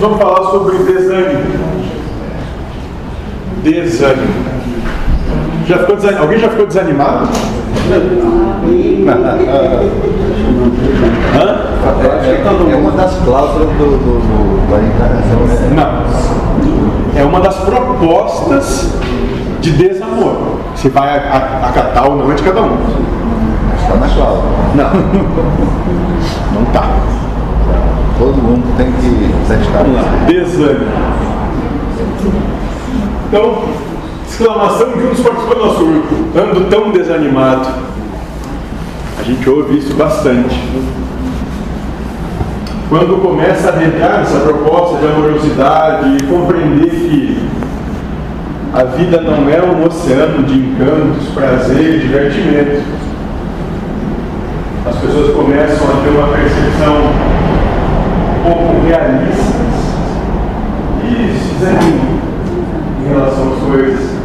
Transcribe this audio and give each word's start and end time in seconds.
Vamos 0.00 0.18
falar 0.18 0.50
sobre 0.50 0.78
desânimo. 0.78 1.40
Desânimo. 3.62 4.48
Já 5.66 5.78
ficou 5.78 5.96
desanimado? 5.96 6.24
Alguém 6.24 6.38
já 6.38 6.48
ficou 6.48 6.66
desanimado? 6.66 7.28
Hã? 11.34 11.68
É 12.70 12.76
uma 12.76 12.92
das 12.92 13.14
cláusulas 13.24 13.68
do, 13.76 13.84
do, 13.84 14.18
do, 14.20 14.70
da 14.70 14.78
encarnação, 14.78 15.40
né? 15.46 15.54
Não. 15.74 17.20
É 17.20 17.24
uma 17.24 17.40
das 17.40 17.56
propostas 17.56 18.94
de 19.60 19.72
desamor. 19.72 20.58
Se 20.76 20.88
vai 20.88 21.16
acatar 21.16 22.08
ou 22.08 22.16
não 22.16 22.30
é 22.30 22.34
de 22.34 22.42
cada 22.42 22.62
um. 22.62 22.76
Está 23.76 23.96
na 23.96 24.08
cláusula. 24.08 24.44
Não. 24.74 24.90
Não 26.54 26.64
tá. 26.72 26.84
Todo 28.18 28.34
mundo 28.42 28.76
tem 28.76 28.90
que 28.90 29.32
testar. 29.46 29.84
Vamos 29.84 29.94
lá. 29.94 30.02
Desânimo. 30.26 30.90
Então, 33.28 33.64
exclamação 34.28 34.88
de 34.92 35.04
um 35.04 35.08
dos 35.10 35.20
participantes 35.20 35.54
do 35.54 35.64
nosso 35.64 35.84
grupo. 35.84 36.14
Ando 36.36 36.64
tão 36.68 36.90
desanimado. 36.90 37.68
A 39.20 39.22
gente 39.22 39.48
ouve 39.48 39.78
isso 39.78 39.94
bastante. 39.94 40.60
Quando 42.88 43.22
começa 43.22 43.68
a 43.68 43.72
adentrar 43.72 44.22
essa 44.22 44.40
proposta 44.40 44.98
de 44.98 45.06
amorosidade 45.06 46.16
e 46.16 46.22
compreender 46.22 46.90
que 46.90 47.48
a 48.72 48.82
vida 48.84 49.20
não 49.20 49.48
é 49.48 49.62
um 49.62 49.86
oceano 49.86 50.42
de 50.42 50.54
encantos, 50.54 51.28
prazer 51.34 51.96
e 51.96 51.98
divertimento, 52.00 52.82
as 54.86 54.96
pessoas 54.96 55.34
começam 55.34 55.86
a 55.86 56.02
ter 56.02 56.10
uma 56.10 56.28
percepção 56.28 57.37
pouco 58.48 58.86
realista 58.86 59.58
e 61.04 61.38
se 61.38 61.54
desanimam 61.54 62.18
em 63.00 63.08
relação 63.08 63.52
às 63.52 63.58
coisas. 63.60 64.18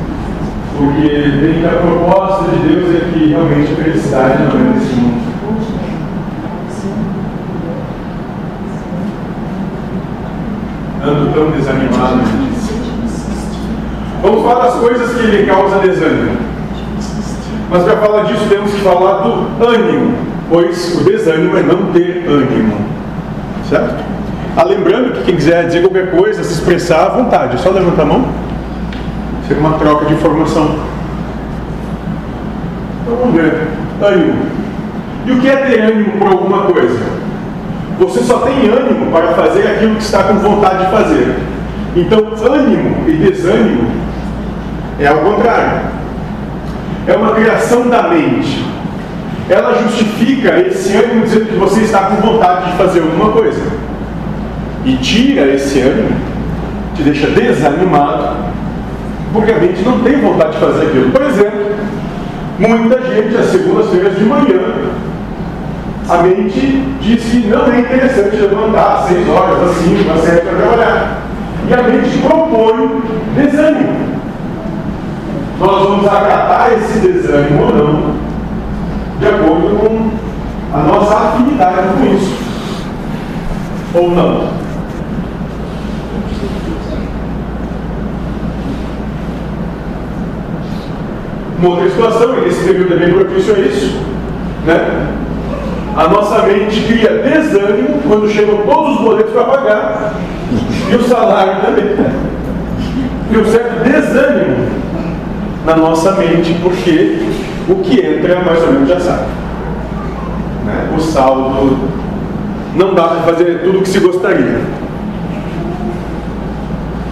Porque 0.78 1.08
vem 1.08 1.60
que 1.60 1.66
a 1.66 1.70
proposta 1.70 2.52
de 2.52 2.68
Deus 2.68 2.96
é 2.96 3.10
que 3.12 3.30
realmente 3.30 3.74
a 3.74 3.76
felicidade 3.76 4.44
não 4.44 4.60
é 4.60 4.74
nesse 4.74 4.96
mundo. 4.96 5.34
Ando 11.06 11.34
tão 11.34 11.52
desanimado. 11.52 12.22
Vamos 14.22 14.44
falar 14.44 14.64
das 14.66 14.76
coisas 14.76 15.16
que 15.16 15.28
lhe 15.28 15.46
causam 15.46 15.80
desânimo. 15.80 16.38
Mas 17.70 17.84
para 17.84 17.98
falar 17.98 18.24
disso 18.24 18.46
temos 18.50 18.72
que 18.72 18.82
falar 18.82 19.22
do 19.22 19.66
ânimo, 19.66 20.16
pois 20.50 21.02
o 21.02 21.04
desânimo 21.04 21.58
é 21.58 21.64
não 21.64 21.92
ter 21.92 22.26
ânimo. 22.28 22.78
Certo? 23.70 24.03
Ah, 24.56 24.64
lembrando 24.64 25.14
que 25.14 25.24
quem 25.24 25.36
quiser 25.36 25.66
dizer 25.66 25.82
qualquer 25.82 26.12
coisa, 26.12 26.44
se 26.44 26.54
expressar 26.54 27.08
à 27.08 27.10
vontade, 27.10 27.56
é 27.56 27.58
só 27.58 27.72
levantar 27.72 28.04
a 28.04 28.06
mão. 28.06 28.26
Seria 29.48 29.60
uma 29.60 29.80
troca 29.80 30.06
de 30.06 30.14
informação. 30.14 30.76
Então 33.02 33.16
vamos 33.18 33.36
ver. 33.36 33.68
Ânimo. 34.00 34.46
E 35.26 35.32
o 35.32 35.40
que 35.40 35.50
é 35.50 35.56
ter 35.56 35.80
ânimo 35.82 36.20
por 36.20 36.28
alguma 36.28 36.64
coisa? 36.64 37.00
Você 38.00 38.22
só 38.22 38.40
tem 38.40 38.70
ânimo 38.70 39.12
para 39.12 39.30
fazer 39.30 39.68
aquilo 39.68 39.96
que 39.96 40.04
está 40.04 40.24
com 40.24 40.36
vontade 40.36 40.86
de 40.86 40.92
fazer. 40.92 41.36
Então, 41.96 42.20
ânimo 42.20 43.10
e 43.10 43.14
desânimo 43.14 43.90
é 45.00 45.08
ao 45.08 45.18
contrário. 45.18 45.82
É 47.08 47.16
uma 47.16 47.34
criação 47.34 47.90
da 47.90 48.04
mente. 48.10 48.64
Ela 49.50 49.82
justifica 49.82 50.60
esse 50.60 50.96
ânimo 50.96 51.24
dizendo 51.24 51.46
que 51.48 51.56
você 51.56 51.82
está 51.82 52.02
com 52.06 52.16
vontade 52.16 52.72
de 52.72 52.78
fazer 52.78 53.02
alguma 53.02 53.32
coisa. 53.32 53.62
E 54.86 54.98
tira 54.98 55.48
esse 55.54 55.80
ânimo, 55.80 56.16
te 56.94 57.04
deixa 57.04 57.28
desanimado, 57.28 58.36
porque 59.32 59.52
a 59.52 59.58
mente 59.58 59.82
não 59.82 60.00
tem 60.00 60.20
vontade 60.20 60.52
de 60.52 60.58
fazer 60.58 60.88
aquilo. 60.88 61.12
Por 61.12 61.22
exemplo, 61.22 61.76
muita 62.60 63.02
gente, 63.02 63.38
às 63.38 63.46
segundas-feiras 63.46 64.18
de 64.18 64.26
manhã, 64.26 64.60
a 66.10 66.18
mente 66.18 66.84
diz 67.02 67.24
que 67.24 67.48
não 67.48 67.66
é 67.72 67.80
interessante 67.80 68.36
levantar 68.36 68.96
às 68.96 69.08
6 69.08 69.30
horas, 69.30 69.70
às 69.70 69.76
5, 69.78 70.12
às 70.12 70.20
7 70.22 70.42
para 70.42 70.58
trabalhar. 70.58 71.22
E 71.70 71.74
a 71.74 71.84
mente 71.84 72.18
propõe 72.18 73.02
desânimo. 73.36 74.14
Nós 75.60 75.84
vamos 75.84 76.06
acatar 76.06 76.74
esse 76.74 77.00
desânimo 77.00 77.64
ou 77.64 77.74
não, 77.74 78.16
de 79.18 79.26
acordo 79.28 79.80
com 79.80 80.12
a 80.74 80.84
nossa 80.84 81.16
afinidade 81.16 81.88
com 81.98 82.14
isso. 82.14 82.38
Ou 83.96 84.12
não. 84.12 84.53
Uma 91.64 91.76
outra 91.76 91.90
situação, 91.90 92.44
e 92.44 92.50
esse 92.50 92.62
período 92.66 92.94
é 92.94 92.98
bem 92.98 93.14
propício 93.14 93.56
a 93.56 93.60
isso, 93.60 93.98
né? 94.66 95.08
A 95.96 96.10
nossa 96.10 96.42
mente 96.46 96.82
cria 96.82 97.24
desânimo 97.24 98.02
quando 98.06 98.30
chegam 98.30 98.58
todos 98.66 98.96
os 98.96 99.02
boletos 99.02 99.32
para 99.32 99.46
pagar 99.46 100.14
e 100.92 100.96
o 100.96 101.04
salário 101.04 101.62
também. 101.62 101.86
E 103.32 103.38
um 103.38 103.46
certo 103.46 103.82
desânimo 103.82 104.68
na 105.66 105.78
nossa 105.78 106.12
mente, 106.12 106.54
porque 106.62 107.20
o 107.70 107.76
que 107.76 108.02
entra 108.02 108.42
mais 108.42 108.62
ou 108.62 108.74
menos 108.74 108.90
já 108.90 109.00
sabe. 109.00 109.28
Né? 110.66 110.90
O 110.98 111.00
saldo 111.00 111.78
não 112.76 112.94
dá 112.94 113.04
para 113.04 113.22
fazer 113.22 113.62
tudo 113.64 113.80
o 113.80 113.82
que 113.84 113.90
se 113.90 114.00
gostaria. 114.00 114.60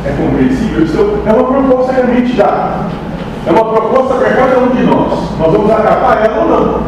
É 0.05 0.11
compreensível? 0.17 0.83
Isso 0.83 0.97
é 1.25 1.31
uma 1.31 1.45
proposta 1.45 1.93
que 1.93 2.01
a 2.01 2.03
mente 2.03 2.33
dá. 2.33 2.89
É 3.45 3.51
uma 3.51 3.65
proposta 3.65 4.15
para 4.15 4.29
cada 4.29 4.59
um 4.59 4.69
de 4.69 4.83
nós. 4.83 5.39
Nós 5.39 5.51
vamos 5.51 5.71
acatar 5.71 6.25
ela 6.25 6.43
ou 6.43 6.49
não. 6.49 6.81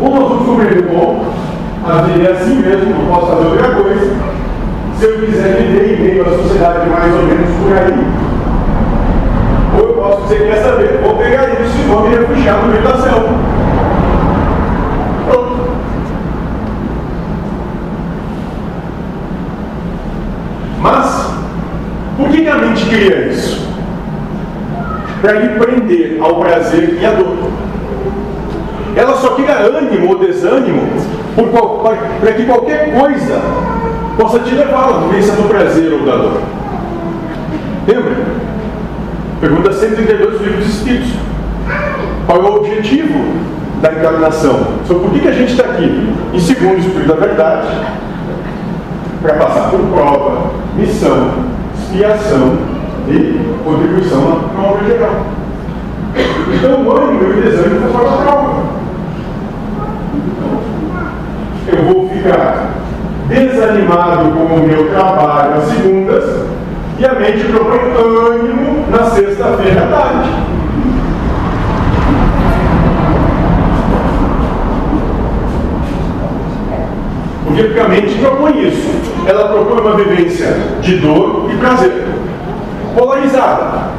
Ou 0.00 0.14
nós 0.14 0.28
vamos 0.28 0.46
compreender, 0.46 0.82
bom, 0.82 1.24
vida 2.04 2.28
é 2.28 2.32
assim 2.32 2.56
mesmo, 2.56 2.94
não 2.94 3.06
posso 3.06 3.26
fazer 3.26 3.46
outra 3.46 3.74
coisa. 3.74 4.16
Se 4.98 5.04
eu 5.04 5.20
quiser 5.20 5.56
viver 5.56 5.94
em 5.94 6.02
meio 6.02 6.22
à 6.22 6.30
sociedade 6.30 6.88
mais 6.90 7.14
ou 7.14 7.22
menos 7.22 7.50
por 7.62 7.72
aí, 7.72 8.06
ou 9.74 9.88
eu 9.88 9.94
posso 9.94 10.22
dizer, 10.22 10.48
quer 10.48 10.62
saber, 10.62 11.00
vou 11.02 11.16
pegar 11.16 11.48
isso 11.60 11.78
e 11.78 11.88
vou 11.88 12.02
me 12.02 12.16
refugiar 12.16 12.62
no 12.62 12.68
meio 12.68 12.82
da 12.82 12.96
selva. 12.96 13.28
Pronto. 15.28 15.70
Mas, 20.80 21.30
por 22.16 22.28
que 22.28 22.48
a 22.48 22.56
mente 22.56 22.86
cria 22.86 23.28
isso? 23.28 23.67
Para 25.20 25.32
lhe 25.32 25.48
prender 25.58 26.18
ao 26.20 26.36
prazer 26.36 26.98
e 27.00 27.04
à 27.04 27.10
dor. 27.10 27.36
Ela 28.96 29.16
só 29.16 29.30
cria 29.30 29.54
ânimo 29.54 30.08
ou 30.08 30.18
desânimo 30.18 30.82
para 32.20 32.32
que 32.32 32.44
qualquer 32.44 32.92
coisa 32.98 33.40
possa 34.16 34.40
te 34.40 34.54
levar 34.54 34.88
à 34.88 34.98
vivência 35.06 35.32
do 35.34 35.48
prazer 35.48 35.92
ou 35.92 36.04
da 36.04 36.16
dor. 36.16 36.40
Lembra? 37.86 38.16
Pergunta 39.40 39.72
132 39.72 40.38
do 40.38 40.44
livro 40.44 40.58
dos 40.58 40.68
Espíritos. 40.68 41.12
Qual 42.26 42.38
é 42.38 42.50
o 42.50 42.56
objetivo 42.56 43.24
da 43.80 43.92
encarnação? 43.92 44.58
Sobre 44.86 45.04
por 45.04 45.12
que, 45.12 45.20
que 45.20 45.28
a 45.28 45.32
gente 45.32 45.52
está 45.52 45.64
aqui? 45.64 46.12
E 46.34 46.40
segundo 46.40 46.74
o 46.74 46.78
Espírito 46.78 47.08
da 47.08 47.14
Verdade, 47.14 47.68
para 49.22 49.34
passar 49.34 49.70
por 49.70 49.80
prova, 49.80 50.50
missão, 50.76 51.30
expiação 51.74 52.77
e 53.10 53.40
contribuição 53.64 54.50
na 54.54 54.62
obra 54.62 54.84
geral. 54.86 55.26
Então 56.54 56.82
o 56.82 56.96
ânimo 56.96 57.22
e 57.22 57.38
o 57.38 57.42
desânimo 57.42 57.92
parte 57.92 58.10
da 58.10 58.16
prova. 58.16 58.62
Eu 61.68 61.84
vou 61.84 62.08
ficar 62.08 62.70
desanimado 63.28 64.30
com 64.30 64.54
o 64.54 64.66
meu 64.66 64.88
trabalho 64.90 65.54
às 65.54 65.64
segundas 65.64 66.46
e 66.98 67.04
a 67.04 67.14
mente 67.14 67.44
propõe 67.44 67.78
ânimo 67.78 68.86
na 68.90 69.04
sexta-feira 69.04 69.84
à 69.84 69.86
tarde. 69.86 70.30
Porque 77.44 77.80
a 77.80 77.88
mente 77.88 78.14
propõe 78.18 78.68
isso. 78.68 78.88
Ela 79.26 79.48
propõe 79.48 79.80
uma 79.80 79.96
vivência 79.96 80.56
de 80.80 80.96
dor 80.96 81.50
e 81.52 81.56
prazer. 81.56 82.07
Polarizada. 82.98 83.92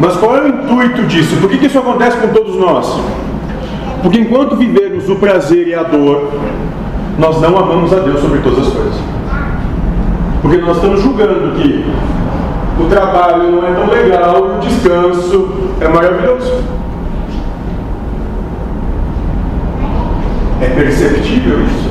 Mas 0.00 0.16
qual 0.16 0.36
é 0.36 0.40
o 0.40 0.48
intuito 0.48 1.02
disso? 1.04 1.36
Por 1.36 1.48
que, 1.48 1.58
que 1.58 1.66
isso 1.66 1.78
acontece 1.78 2.16
com 2.16 2.28
todos 2.28 2.56
nós? 2.56 3.00
Porque 4.02 4.18
enquanto 4.18 4.56
vivermos 4.56 5.08
o 5.08 5.16
prazer 5.16 5.68
e 5.68 5.74
a 5.74 5.84
dor, 5.84 6.30
nós 7.16 7.40
não 7.40 7.56
amamos 7.56 7.92
a 7.92 8.00
Deus 8.00 8.18
sobre 8.20 8.40
todas 8.40 8.66
as 8.66 8.72
coisas. 8.72 8.94
Porque 10.42 10.56
nós 10.56 10.76
estamos 10.76 11.00
julgando 11.00 11.54
que 11.54 11.84
o 12.80 12.86
trabalho 12.86 13.52
não 13.52 13.68
é 13.68 13.72
tão 13.72 13.88
legal, 13.88 14.56
o 14.56 14.58
descanso 14.58 15.50
é 15.80 15.86
maravilhoso. 15.86 16.64
É 20.62 20.66
perceptível 20.66 21.62
isso? 21.62 21.89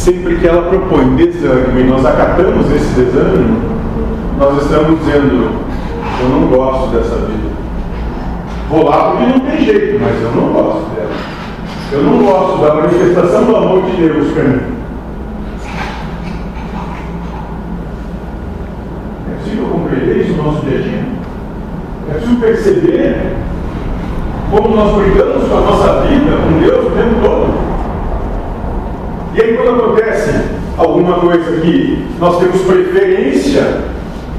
Sempre 0.00 0.36
que 0.36 0.46
ela 0.46 0.62
propõe 0.62 1.14
desânimo 1.14 1.78
e 1.78 1.84
nós 1.84 2.06
acatamos 2.06 2.72
esse 2.72 2.94
desânimo, 2.94 3.60
nós 4.38 4.62
estamos 4.62 4.98
dizendo: 4.98 5.50
eu 6.22 6.28
não 6.30 6.46
gosto 6.46 6.96
dessa 6.96 7.16
vida. 7.16 7.50
Vou 8.70 8.88
lá 8.88 9.10
porque 9.10 9.26
não 9.26 9.40
tem 9.40 9.62
jeito, 9.62 10.00
mas 10.00 10.22
eu 10.22 10.32
não 10.32 10.54
gosto 10.54 10.88
dela. 10.94 11.10
Eu 11.92 12.02
não 12.02 12.24
gosto 12.24 12.62
da 12.62 12.74
manifestação 12.76 13.44
do 13.44 13.56
amor 13.56 13.82
de 13.82 13.96
Deus 13.98 14.32
para 14.32 14.44
mim. 14.44 14.60
É 19.30 19.38
possível 19.38 19.66
compreender 19.66 20.16
isso 20.16 20.32
no 20.32 20.44
nosso 20.44 20.64
dia 20.64 20.78
a 20.78 20.80
dia? 20.80 21.04
É 22.08 22.14
possível 22.14 22.40
perceber 22.40 23.36
como 24.50 24.74
nós 24.74 24.96
brigamos 24.96 25.46
com 25.46 25.56
a 25.58 25.60
nossa 25.60 26.00
vida, 26.06 26.38
com 26.42 26.58
Deus 26.58 26.86
o 26.86 26.90
tempo 26.90 27.20
todo? 27.22 27.59
E 29.32 29.40
aí 29.40 29.56
quando 29.56 29.84
acontece 29.84 30.30
alguma 30.76 31.14
coisa 31.14 31.60
que 31.60 32.04
nós 32.18 32.38
temos 32.38 32.62
preferência, 32.62 33.62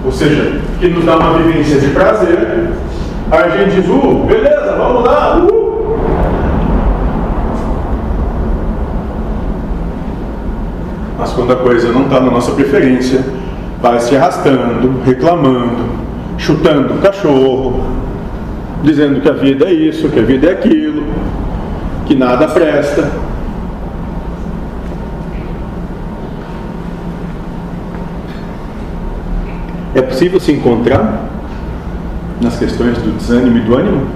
ou 0.03 0.11
seja, 0.11 0.59
que 0.79 0.88
nos 0.88 1.05
dá 1.05 1.17
uma 1.17 1.38
vivência 1.38 1.79
de 1.79 1.88
prazer, 1.89 2.69
a 3.31 3.49
gente 3.49 3.75
diz, 3.75 3.89
uh, 3.89 4.25
beleza, 4.25 4.75
vamos 4.77 5.05
lá, 5.05 5.38
uh. 5.38 5.97
Mas 11.17 11.31
quando 11.31 11.53
a 11.53 11.55
coisa 11.55 11.91
não 11.91 12.03
está 12.03 12.19
na 12.19 12.31
nossa 12.31 12.51
preferência, 12.51 13.23
vai 13.81 13.99
se 13.99 14.15
arrastando, 14.15 15.01
reclamando, 15.05 15.85
chutando 16.38 16.95
o 16.95 16.97
cachorro, 16.97 17.85
dizendo 18.83 19.21
que 19.21 19.29
a 19.29 19.33
vida 19.33 19.65
é 19.65 19.73
isso, 19.73 20.09
que 20.09 20.19
a 20.19 20.23
vida 20.23 20.47
é 20.47 20.51
aquilo, 20.51 21.03
que 22.05 22.15
nada 22.15 22.47
presta. 22.47 23.20
É 29.93 30.01
possível 30.01 30.39
se 30.39 30.53
encontrar 30.53 31.25
nas 32.39 32.57
questões 32.57 32.97
do 32.99 33.11
desânimo 33.17 33.57
e 33.57 33.61
do 33.61 33.77
ânimo? 33.77 34.07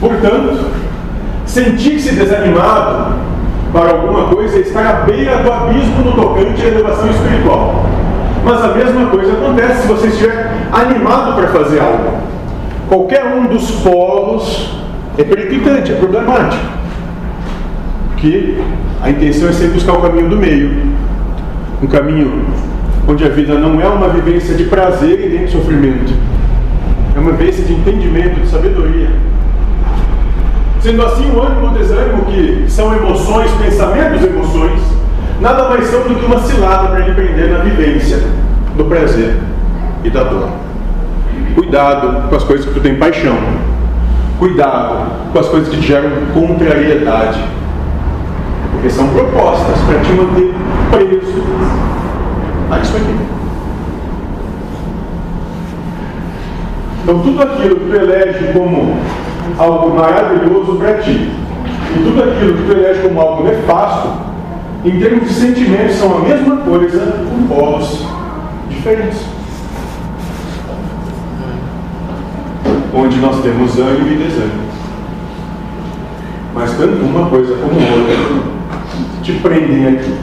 Portanto, 0.00 0.70
sentir-se 1.46 2.16
desanimado 2.16 3.14
para 3.72 3.90
alguma 3.92 4.24
coisa 4.24 4.56
é 4.56 4.60
estar 4.62 4.84
à 4.84 4.92
beira 5.04 5.36
do 5.44 5.52
abismo 5.52 6.04
no 6.04 6.12
tocante 6.12 6.60
à 6.62 6.66
elevação 6.66 7.08
espiritual. 7.08 7.86
Mas 8.44 8.64
a 8.64 8.68
mesma 8.68 9.06
coisa 9.06 9.32
acontece 9.32 9.82
se 9.82 9.88
você 9.88 10.08
estiver 10.08 10.50
animado 10.72 11.36
para 11.36 11.48
fazer 11.48 11.78
algo. 11.78 12.18
Qualquer 12.88 13.26
um 13.26 13.46
dos 13.46 13.70
polos 13.82 14.74
é 15.16 15.22
periclitante, 15.22 15.92
é 15.92 15.94
problemático. 15.94 16.79
Porque 18.20 18.54
a 19.02 19.08
intenção 19.08 19.48
é 19.48 19.52
sempre 19.52 19.74
buscar 19.74 19.94
o 19.94 20.02
caminho 20.02 20.28
do 20.28 20.36
meio. 20.36 20.70
Um 21.82 21.86
caminho 21.86 22.44
onde 23.08 23.24
a 23.24 23.30
vida 23.30 23.54
não 23.54 23.80
é 23.80 23.86
uma 23.86 24.10
vivência 24.10 24.54
de 24.54 24.64
prazer 24.64 25.24
e 25.24 25.28
nem 25.30 25.46
de 25.46 25.52
sofrimento. 25.52 26.12
É 27.16 27.18
uma 27.18 27.32
vivência 27.32 27.64
de 27.64 27.72
entendimento, 27.72 28.38
de 28.38 28.46
sabedoria. 28.46 29.08
Sendo 30.80 31.02
assim, 31.02 31.30
o 31.30 31.40
ânimo 31.40 31.68
o 31.68 31.70
desânimo, 31.70 32.26
que 32.26 32.66
são 32.68 32.94
emoções, 32.94 33.50
pensamentos, 33.52 34.22
emoções, 34.22 34.82
nada 35.40 35.70
mais 35.70 35.86
são 35.86 36.02
do 36.02 36.14
que 36.14 36.26
uma 36.26 36.40
cilada 36.40 36.88
para 36.88 37.00
ele 37.00 37.14
prender 37.14 37.50
na 37.50 37.60
vivência 37.60 38.18
do 38.76 38.84
prazer 38.84 39.36
e 40.04 40.10
da 40.10 40.24
dor. 40.24 40.50
Cuidado 41.54 42.28
com 42.28 42.36
as 42.36 42.44
coisas 42.44 42.66
que 42.66 42.74
tu 42.74 42.80
tem 42.80 42.96
paixão. 42.96 43.38
Cuidado 44.38 45.06
com 45.32 45.38
as 45.38 45.48
coisas 45.48 45.70
que 45.70 45.80
te 45.80 45.86
geram 45.86 46.10
contrariedade. 46.34 47.59
Porque 48.80 48.94
são 48.94 49.08
propostas 49.08 49.76
para 49.80 50.00
te 50.00 50.10
manter 50.12 50.54
preso 50.90 51.42
a 52.70 52.78
isso 52.78 52.96
aqui. 52.96 53.14
Então, 57.02 57.18
tudo 57.18 57.42
aquilo 57.42 57.76
que 57.76 57.90
tu 57.90 57.94
elege 57.94 58.54
como 58.54 58.96
algo 59.58 59.94
maravilhoso 59.94 60.76
para 60.76 60.94
ti, 60.94 61.10
e 61.10 62.02
tudo 62.02 62.22
aquilo 62.22 62.56
que 62.56 62.62
tu 62.62 62.72
elege 62.72 63.02
como 63.02 63.20
algo 63.20 63.44
nefasto, 63.44 64.12
em 64.82 64.98
termos 64.98 65.28
de 65.28 65.34
sentimentos, 65.34 65.96
são 65.96 66.16
a 66.16 66.20
mesma 66.20 66.56
coisa 66.56 67.18
com 67.28 67.54
polos 67.54 68.06
diferentes. 68.70 69.26
Onde 72.94 73.18
nós 73.18 73.42
temos 73.42 73.78
ânimo 73.78 74.08
e 74.08 74.16
desânimo. 74.16 74.70
Mas 76.54 76.70
tanto 76.78 77.04
uma 77.04 77.28
coisa 77.28 77.54
como 77.56 77.74
outra 77.74 78.49
te 79.30 79.40
prendem 79.40 79.86
aqui. 79.86 80.14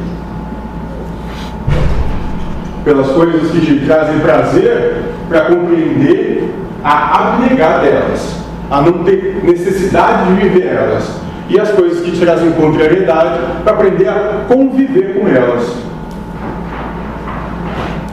Pelas 2.84 3.08
coisas 3.12 3.52
que 3.52 3.62
te 3.62 3.86
trazem 3.86 4.20
prazer 4.20 5.04
para 5.28 5.42
compreender 5.42 6.54
a 6.84 7.34
abnegar 7.34 7.82
delas, 7.82 8.36
a 8.70 8.82
não 8.82 9.04
ter 9.04 9.42
necessidade 9.44 10.34
de 10.34 10.42
viver 10.42 10.68
elas. 10.68 11.20
E 11.50 11.60
as 11.60 11.72
coisas 11.72 12.02
que 12.02 12.12
te 12.12 12.20
trazem 12.20 12.52
contrariedade 12.52 13.40
para 13.64 13.74
aprender 13.74 14.08
a 14.10 14.46
conviver 14.48 15.18
com 15.18 15.28
elas. 15.28 15.78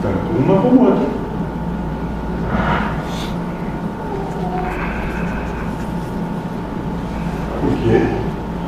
Tanto 0.01 0.37
uma 0.39 0.61
como 0.61 0.85
outra. 0.85 1.15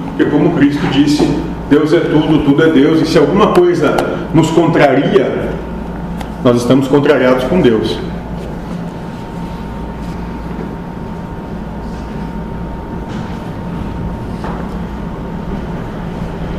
Porque 0.05 0.25
como 0.31 0.55
Cristo 0.55 0.85
disse, 0.91 1.23
Deus 1.69 1.91
é 1.91 1.99
tudo, 1.99 2.45
tudo 2.45 2.63
é 2.63 2.69
Deus, 2.69 3.01
e 3.01 3.05
se 3.05 3.17
alguma 3.17 3.47
coisa 3.47 3.95
nos 4.33 4.49
contraria, 4.51 5.49
nós 6.41 6.57
estamos 6.57 6.87
contrariados 6.87 7.43
com 7.43 7.59
Deus. 7.59 7.99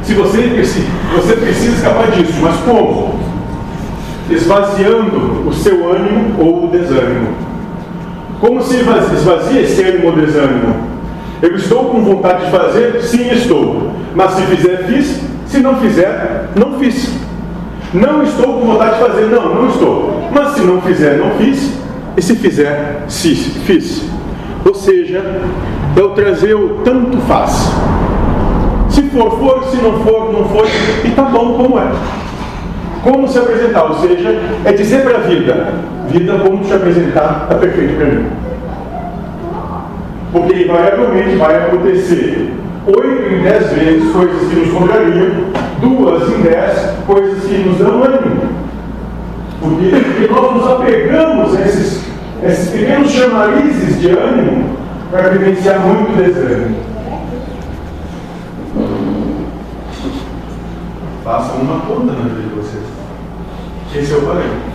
Se 0.03 0.13
você, 0.13 0.43
você 1.15 1.37
precisa 1.37 1.77
escapar 1.77 2.11
disso, 2.11 2.35
mas 2.43 2.57
como? 2.61 3.19
Esvaziando 4.31 5.49
o 5.49 5.55
seu 5.55 5.91
ânimo 5.91 6.35
ou 6.39 6.67
o 6.67 6.69
desânimo. 6.69 7.29
Como 8.41 8.63
se 8.63 8.77
esvazia 8.77 9.63
esse 9.63 9.83
ânimo 9.83 10.09
ou 10.09 10.17
desânimo? 10.17 10.98
Eu 11.41 11.55
estou 11.55 11.85
com 11.87 12.03
vontade 12.03 12.47
de 12.47 12.51
fazer? 12.51 13.01
Sim, 13.03 13.31
estou. 13.31 13.93
Mas 14.15 14.33
se 14.33 14.43
fizer, 14.43 14.87
fiz. 14.87 15.21
Se 15.47 15.59
não 15.61 15.77
fizer, 15.77 16.49
não 16.57 16.79
fiz. 16.79 17.11
Não 17.95 18.23
estou 18.23 18.61
com 18.61 18.67
vontade 18.67 18.95
de 18.95 19.01
fazer? 19.01 19.27
Não, 19.27 19.55
não 19.55 19.69
estou. 19.69 20.29
Mas 20.33 20.55
se 20.55 20.61
não 20.63 20.81
fizer, 20.83 21.17
não 21.17 21.31
fiz. 21.37 21.73
E 22.17 22.23
se 22.23 22.35
fizer, 22.35 23.05
se 23.07 23.35
fiz. 23.35 24.05
Ou 24.65 24.75
seja, 24.75 25.25
eu 25.97 26.11
trazer 26.11 26.55
o 26.55 26.81
tanto 26.85 27.17
faz. 27.23 27.53
Se 28.91 29.03
for, 29.03 29.39
for, 29.39 29.65
se 29.71 29.77
não 29.77 30.01
for, 30.01 30.33
não 30.33 30.49
foi, 30.49 30.67
e 31.05 31.11
tá 31.11 31.23
bom 31.23 31.57
como 31.57 31.79
é. 31.79 31.89
Como 33.03 33.29
se 33.29 33.39
apresentar, 33.39 33.85
ou 33.85 33.95
seja, 34.01 34.41
é 34.65 34.73
dizer 34.73 35.03
para 35.03 35.19
a 35.19 35.21
vida, 35.21 35.75
vida, 36.09 36.39
como 36.39 36.65
te 36.65 36.73
apresentar, 36.73 37.43
está 37.45 37.55
perfeito 37.55 37.97
para 37.97 38.07
mim. 38.07 38.27
Porque 40.33 40.65
invariavelmente 40.65 41.37
vai 41.37 41.57
acontecer 41.57 42.53
oito 42.87 43.33
em 43.33 43.43
dez 43.43 43.73
vezes 43.73 44.13
coisas 44.13 44.49
que 44.49 44.57
nos 44.57 44.73
contrariam, 44.73 45.31
duas 45.81 46.29
em 46.29 46.43
dez 46.43 46.97
coisas 47.07 47.45
que 47.45 47.59
nos 47.59 47.79
dão 47.79 48.03
ânimo. 48.03 48.49
Porque, 49.61 49.91
porque 49.91 50.33
nós 50.33 50.55
nos 50.55 50.71
apegamos 50.71 51.57
a 51.57 51.61
esses, 51.63 52.05
esses 52.45 52.71
pequenos 52.71 53.11
chamarizes 53.11 54.01
de 54.01 54.11
ânimo 54.11 54.77
para 55.11 55.31
vivenciar 55.31 55.81
muito 55.81 56.17
desânimo. 56.17 56.77
Façam 61.25 61.57
uma 61.57 61.81
conta 61.81 62.13
na 62.13 62.29
vida 62.29 62.41
de 62.41 62.55
vocês. 62.55 62.85
Esse 63.95 64.13
é 64.13 64.17
o 64.17 64.23
parâmetro. 64.23 64.68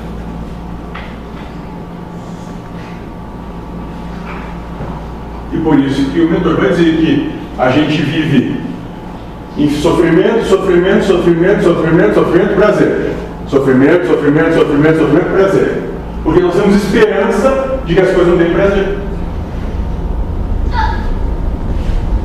Por 5.63 5.79
isso 5.79 6.11
que 6.11 6.19
o 6.19 6.29
mentor 6.29 6.57
vai 6.57 6.69
dizer 6.69 6.97
que 6.97 7.31
a 7.57 7.69
gente 7.69 8.01
vive 8.01 8.61
em 9.57 9.69
sofrimento, 9.69 10.45
sofrimento, 10.45 11.05
sofrimento, 11.05 11.63
sofrimento, 11.63 12.13
sofrimento, 12.13 12.55
prazer. 12.55 13.13
Sofrimento, 13.47 14.07
sofrimento, 14.07 14.53
sofrimento, 14.55 14.97
sofrimento, 14.97 15.31
prazer. 15.31 15.83
Porque 16.23 16.39
nós 16.39 16.53
temos 16.55 16.75
esperança 16.75 17.79
de 17.85 17.93
que 17.93 18.01
as 18.01 18.11
coisas 18.11 18.27
não 18.27 18.37
têm 18.37 18.53
prazer. 18.53 18.97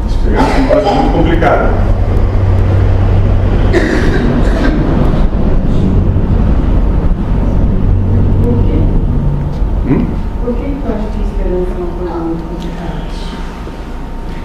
Esperança 0.08 0.50
é 0.50 0.58
uma 0.58 0.68
coisa 0.68 0.90
muito 0.90 1.12
complicada. 1.12 1.70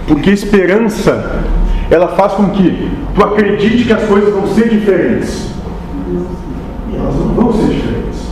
Porque 0.06 0.30
esperança, 0.30 1.42
ela 1.90 2.08
faz 2.08 2.32
com 2.34 2.50
que 2.50 2.90
tu 3.14 3.24
acredite 3.24 3.84
que 3.84 3.92
as 3.92 4.04
coisas 4.04 4.32
vão 4.32 4.46
ser 4.48 4.68
diferentes. 4.68 5.50
E 6.90 6.96
elas 6.96 7.14
não 7.14 7.34
vão 7.34 7.52
ser 7.52 7.66
diferentes. 7.74 8.28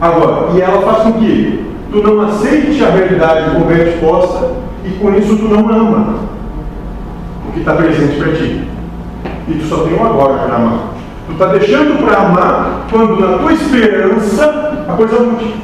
Agora, 0.00 0.56
e 0.56 0.60
ela 0.60 0.80
faz 0.82 1.02
com 1.02 1.12
que 1.12 1.66
tu 1.90 2.02
não 2.02 2.20
aceite 2.22 2.84
a 2.84 2.90
realidade 2.90 3.50
como 3.50 3.70
é 3.72 3.88
exposta 3.88 4.52
e 4.84 4.90
com 4.90 5.14
isso 5.14 5.36
tu 5.36 5.48
não 5.48 5.68
ama 5.68 6.14
o 7.48 7.52
que 7.52 7.60
está 7.60 7.74
presente 7.74 8.16
para 8.18 8.32
ti. 8.32 8.68
E 9.48 9.54
tu 9.54 9.66
só 9.66 9.78
tem 9.84 9.94
um 9.94 10.04
agora 10.04 10.34
para 10.38 10.56
amar. 10.56 10.78
Tu 11.26 11.32
está 11.32 11.46
deixando 11.46 12.02
para 12.04 12.18
amar 12.18 12.86
quando 12.90 13.20
na 13.20 13.38
tua 13.38 13.52
esperança 13.52 14.84
a 14.88 14.92
coisa 14.92 15.20
mude. 15.20 15.54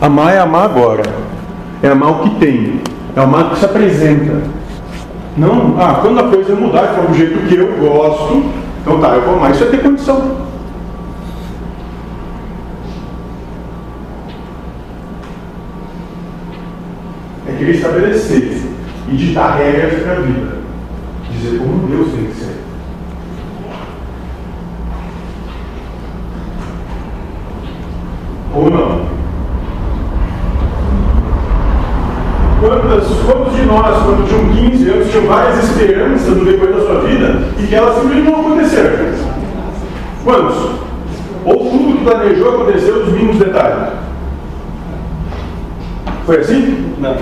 Amar 0.00 0.34
é 0.34 0.38
amar 0.38 0.66
agora. 0.66 1.02
É 1.82 1.88
amar 1.88 2.10
o 2.10 2.18
que 2.24 2.30
tem. 2.38 2.80
É 3.16 3.20
amar 3.20 3.46
o 3.46 3.50
que 3.50 3.58
se 3.58 3.64
apresenta. 3.64 4.42
Não, 5.34 5.80
ah, 5.80 5.98
quando 6.02 6.20
a 6.20 6.28
coisa 6.28 6.54
mudar 6.54 6.88
for 6.88 7.06
do 7.06 7.14
jeito 7.14 7.48
que 7.48 7.56
eu 7.56 7.74
gosto, 7.78 8.44
então 8.82 9.00
tá, 9.00 9.14
eu 9.14 9.22
vou 9.22 9.36
amar. 9.36 9.52
Isso 9.52 9.64
é 9.64 9.68
ter 9.68 9.82
condição. 9.82 10.36
É 17.48 17.52
querer 17.56 17.76
estabelecer 17.76 18.60
e 19.08 19.16
ditar 19.16 19.56
regras 19.56 20.02
para 20.02 20.12
a 20.12 20.20
vida. 20.20 20.63
Dizer 21.44 21.58
como 21.58 21.86
Deus 21.88 22.10
tem 22.10 22.24
que 22.24 22.34
ser. 22.36 22.56
Ou 28.54 28.70
não. 28.70 29.04
Quantas, 32.60 33.08
quantos 33.26 33.56
de 33.56 33.66
nós, 33.66 34.02
quando 34.04 34.26
tinham 34.26 34.70
15 34.70 34.88
anos, 34.88 35.10
tinham 35.10 35.26
várias 35.26 35.64
esperanças 35.64 36.34
no 36.34 36.46
decorrer 36.46 36.76
da 36.76 36.80
sua 36.80 37.00
vida 37.02 37.42
e 37.58 37.66
que 37.66 37.74
elas 37.74 37.94
simplesmente 37.96 38.30
não 38.30 38.40
aconteceram? 38.40 39.14
Quantos? 40.24 40.56
Ou 41.44 41.58
tudo 41.58 41.98
que 41.98 42.04
planejou 42.04 42.54
aconteceu 42.54 43.04
dos 43.04 43.12
mínimos 43.12 43.36
detalhes? 43.36 43.92
Foi 46.24 46.38
assim? 46.38 46.94
Não. 46.98 47.16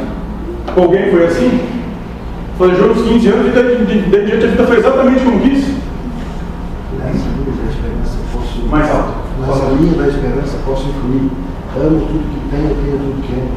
Alguém 0.77 1.11
foi 1.11 1.25
assim? 1.25 1.82
Planejou 2.63 2.95
nos 2.95 3.03
15 3.03 3.29
anos 3.29 3.47
e 3.49 3.85
de, 3.87 4.25
diante 4.25 4.45
a 4.45 4.49
vida 4.51 4.65
foi 4.65 4.79
exatamente 4.79 5.25
como 5.25 5.41
quis? 5.41 5.67
Nessa 6.97 7.27
linha 7.35 7.57
da 7.57 7.69
esperança 7.69 8.19
posso. 8.33 8.69
Mais 8.71 8.89
alto. 8.89 9.15
Nessa 9.41 9.65
linha 9.71 9.95
da 9.95 10.07
esperança 10.07 10.59
posso 10.65 10.89
incluir. 10.89 11.29
Amo 11.77 12.07
tudo 12.07 12.23
que 12.23 12.39
tenho, 12.55 12.69
tenho 12.69 12.99
tudo 12.99 13.23
que 13.27 13.33
amo. 13.33 13.51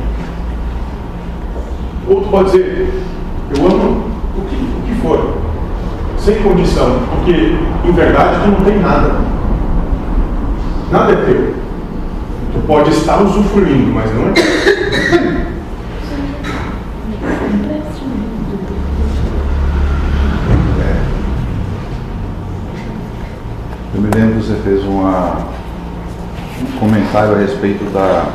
Ou 2.07 2.21
tu 2.21 2.29
pode 2.29 2.45
dizer, 2.49 2.93
eu 3.55 3.67
amo 3.67 4.09
o 4.35 4.41
que, 4.41 4.55
o 4.55 4.81
que 4.87 5.01
for, 5.03 5.37
sem 6.17 6.41
condição, 6.41 6.97
porque 7.13 7.57
em 7.87 7.91
verdade 7.91 8.41
tu 8.41 8.49
não 8.49 8.61
tem 8.61 8.79
nada. 8.79 9.17
Nada 10.91 11.11
é 11.11 11.15
teu. 11.15 11.53
Tu 12.53 12.59
pode 12.65 12.89
estar 12.89 13.21
usufruindo, 13.21 13.93
mas 13.93 14.11
não 14.15 14.29
é 14.29 14.31
teu. 14.31 15.45
Eu 23.95 24.01
me 24.01 24.03
lembro 24.15 24.39
que 24.39 24.47
você 24.47 24.55
fez 24.63 24.83
uma, 24.85 25.39
um 26.61 26.79
comentário 26.79 27.35
a 27.35 27.37
respeito 27.37 27.83
da 27.91 28.27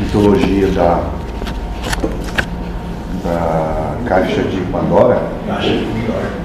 mitologia 0.00 0.68
da, 0.68 1.02
da 3.24 3.96
caixa 4.06 4.42
de 4.42 4.60
Pandora. 4.70 5.20
Caixa 5.48 5.70
de 5.70 5.84
Pandora. 5.86 6.40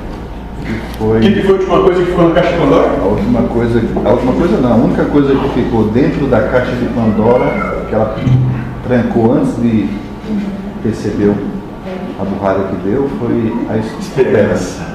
Que 0.66 0.98
foi 0.98 1.18
O 1.18 1.22
que, 1.22 1.34
que 1.34 1.42
foi 1.44 1.56
a 1.56 1.60
última 1.60 1.84
coisa 1.84 2.00
que 2.00 2.10
ficou 2.10 2.30
na 2.30 2.34
caixa 2.34 2.52
de 2.52 2.58
Pandora? 2.58 2.90
a 3.00 3.06
última 3.06 3.42
coisa, 3.44 3.80
a 3.80 4.10
última 4.10 4.34
coisa 4.34 4.58
não, 4.58 4.74
a 4.74 4.76
única 4.76 5.06
coisa 5.06 5.36
que 5.36 5.50
ficou 5.50 5.84
dentro 5.90 6.26
da 6.26 6.42
caixa 6.48 6.72
de 6.72 6.86
Pandora, 6.88 7.86
que 7.88 7.94
ela 7.94 8.16
trancou 8.88 9.34
antes 9.34 9.56
de 9.62 9.88
perceber 10.82 11.32
a 12.20 12.24
burrada 12.24 12.64
que 12.70 12.76
deu, 12.90 13.08
foi 13.20 13.54
a 13.70 13.78
esperança. 13.78 14.95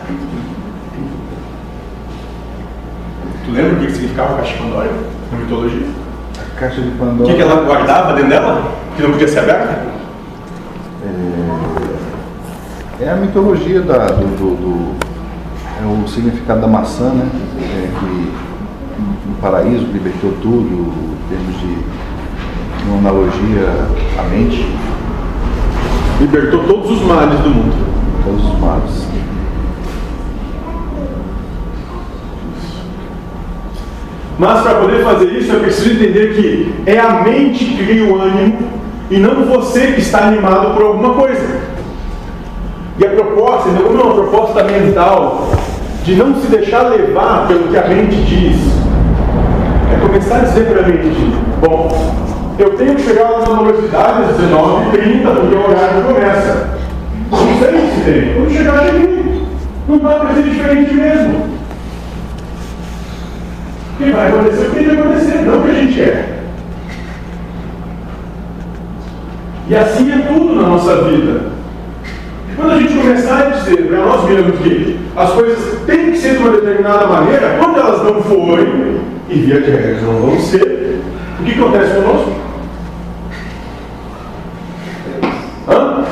Tu 3.51 3.57
lembra 3.57 3.73
o 3.73 3.77
que 3.81 3.87
que 3.87 3.93
significava 3.93 4.35
a 4.35 4.37
caixa 4.37 4.53
de 4.53 4.59
Pandora 4.63 4.91
na 5.33 5.39
mitologia? 5.39 5.87
A 6.39 6.61
caixa 6.61 6.81
de 6.81 6.89
O 6.89 6.93
Pandora. 6.93 7.29
que, 7.31 7.37
que 7.37 7.43
ela 7.43 7.65
guardava 7.65 8.13
dentro 8.13 8.31
dela? 8.31 8.63
Que 8.97 9.03
não 9.03 9.11
podia 9.11 9.27
ser 9.27 9.41
aberta? 9.41 9.91
É 13.01 13.09
a 13.11 13.17
mitologia 13.17 13.81
da, 13.81 14.07
do, 14.07 14.27
do- 14.37 14.57
do- 14.57 14.95
É 15.83 15.85
o 15.85 16.07
significado 16.07 16.61
da 16.61 16.67
maçã, 16.69 17.09
né? 17.11 17.27
É 17.61 17.89
que 17.99 18.33
no 19.29 19.35
paraíso 19.41 19.87
libertou 19.87 20.33
tudo, 20.43 20.93
em 20.93 21.29
termos 21.29 21.59
de 21.61 21.79
uma 22.89 22.99
analogia 22.99 23.67
à 24.19 24.23
mente, 24.25 24.65
Libertou 26.21 26.63
todos 26.65 26.91
os 26.91 27.03
males 27.03 27.41
do 27.41 27.49
mundo. 27.49 27.75
todos 28.23 28.45
os 28.45 28.61
males. 28.61 29.07
Mas 34.41 34.63
para 34.63 34.77
poder 34.77 35.05
fazer 35.05 35.27
isso, 35.27 35.55
é 35.55 35.59
preciso 35.59 36.03
entender 36.03 36.33
que 36.35 36.75
é 36.87 36.99
a 36.99 37.23
mente 37.23 37.63
que 37.63 37.85
cria 37.85 38.11
o 38.11 38.19
ânimo 38.19 38.57
e 39.11 39.19
não 39.19 39.45
você 39.45 39.89
que 39.89 40.01
está 40.01 40.29
animado 40.29 40.73
por 40.73 40.83
alguma 40.83 41.13
coisa. 41.13 41.61
E 42.99 43.05
a 43.05 43.11
proposta, 43.11 43.69
então, 43.69 43.83
como 43.83 44.01
é 44.01 44.03
uma 44.03 44.15
proposta 44.15 44.65
mental 44.65 45.51
de 46.05 46.15
não 46.15 46.35
se 46.37 46.47
deixar 46.47 46.89
levar 46.89 47.49
pelo 47.49 47.69
que 47.69 47.77
a 47.77 47.87
mente 47.87 48.17
diz, 48.17 48.57
é 49.93 50.01
começar 50.01 50.37
a 50.37 50.41
dizer 50.41 50.69
para 50.69 50.85
a 50.85 50.89
mente: 50.89 51.35
bom, 51.61 52.15
eu 52.59 52.71
tenho 52.77 52.95
que 52.95 53.03
chegar 53.03 53.41
na 53.41 53.63
velocidade 53.63 54.23
às 54.23 54.39
19h30, 54.39 55.35
porque 55.35 55.55
o 55.55 55.69
horário 55.69 56.03
começa. 56.07 56.79
Não 57.31 57.59
sei 57.59 57.91
se 57.91 58.01
tem. 58.07 58.35
Quando 58.37 58.51
chegar, 58.51 58.87
cheguei. 58.87 59.45
Não 59.87 59.99
vai 59.99 60.35
ser 60.35 60.43
diferente 60.45 60.95
mesmo. 60.95 61.60
Que 64.01 64.13
vai 64.13 64.29
acontecer 64.29 64.67
o 64.67 64.71
que 64.71 64.77
tem 64.77 64.85
que 64.89 64.99
acontecer, 64.99 65.43
não 65.43 65.59
o 65.59 65.63
que 65.63 65.71
a 65.71 65.75
gente 65.75 65.95
quer. 65.95 66.43
E 69.69 69.77
assim 69.77 70.11
é 70.11 70.19
tudo 70.27 70.55
na 70.55 70.69
nossa 70.69 71.05
vida. 71.05 71.51
Quando 72.57 72.71
a 72.71 72.79
gente 72.79 72.95
começar 72.95 73.39
a 73.41 73.51
dizer 73.51 73.89
para 73.89 73.99
nós 73.99 74.25
mesmos 74.25 74.59
que 74.61 74.99
as 75.15 75.31
coisas 75.33 75.81
têm 75.83 76.13
que 76.13 76.17
ser 76.17 76.33
de 76.33 76.39
uma 76.39 76.51
determinada 76.53 77.07
maneira, 77.09 77.59
quando 77.59 77.79
elas 77.79 78.03
não 78.03 78.23
forem, 78.23 79.01
e 79.29 79.35
via 79.35 79.61
de 79.61 79.71
regra 79.71 80.01
não 80.01 80.15
vão 80.15 80.41
ser, 80.41 81.03
o 81.39 81.45
que 81.45 81.53
acontece 81.53 82.01
conosco? 82.01 82.33
Hã? 85.69 86.05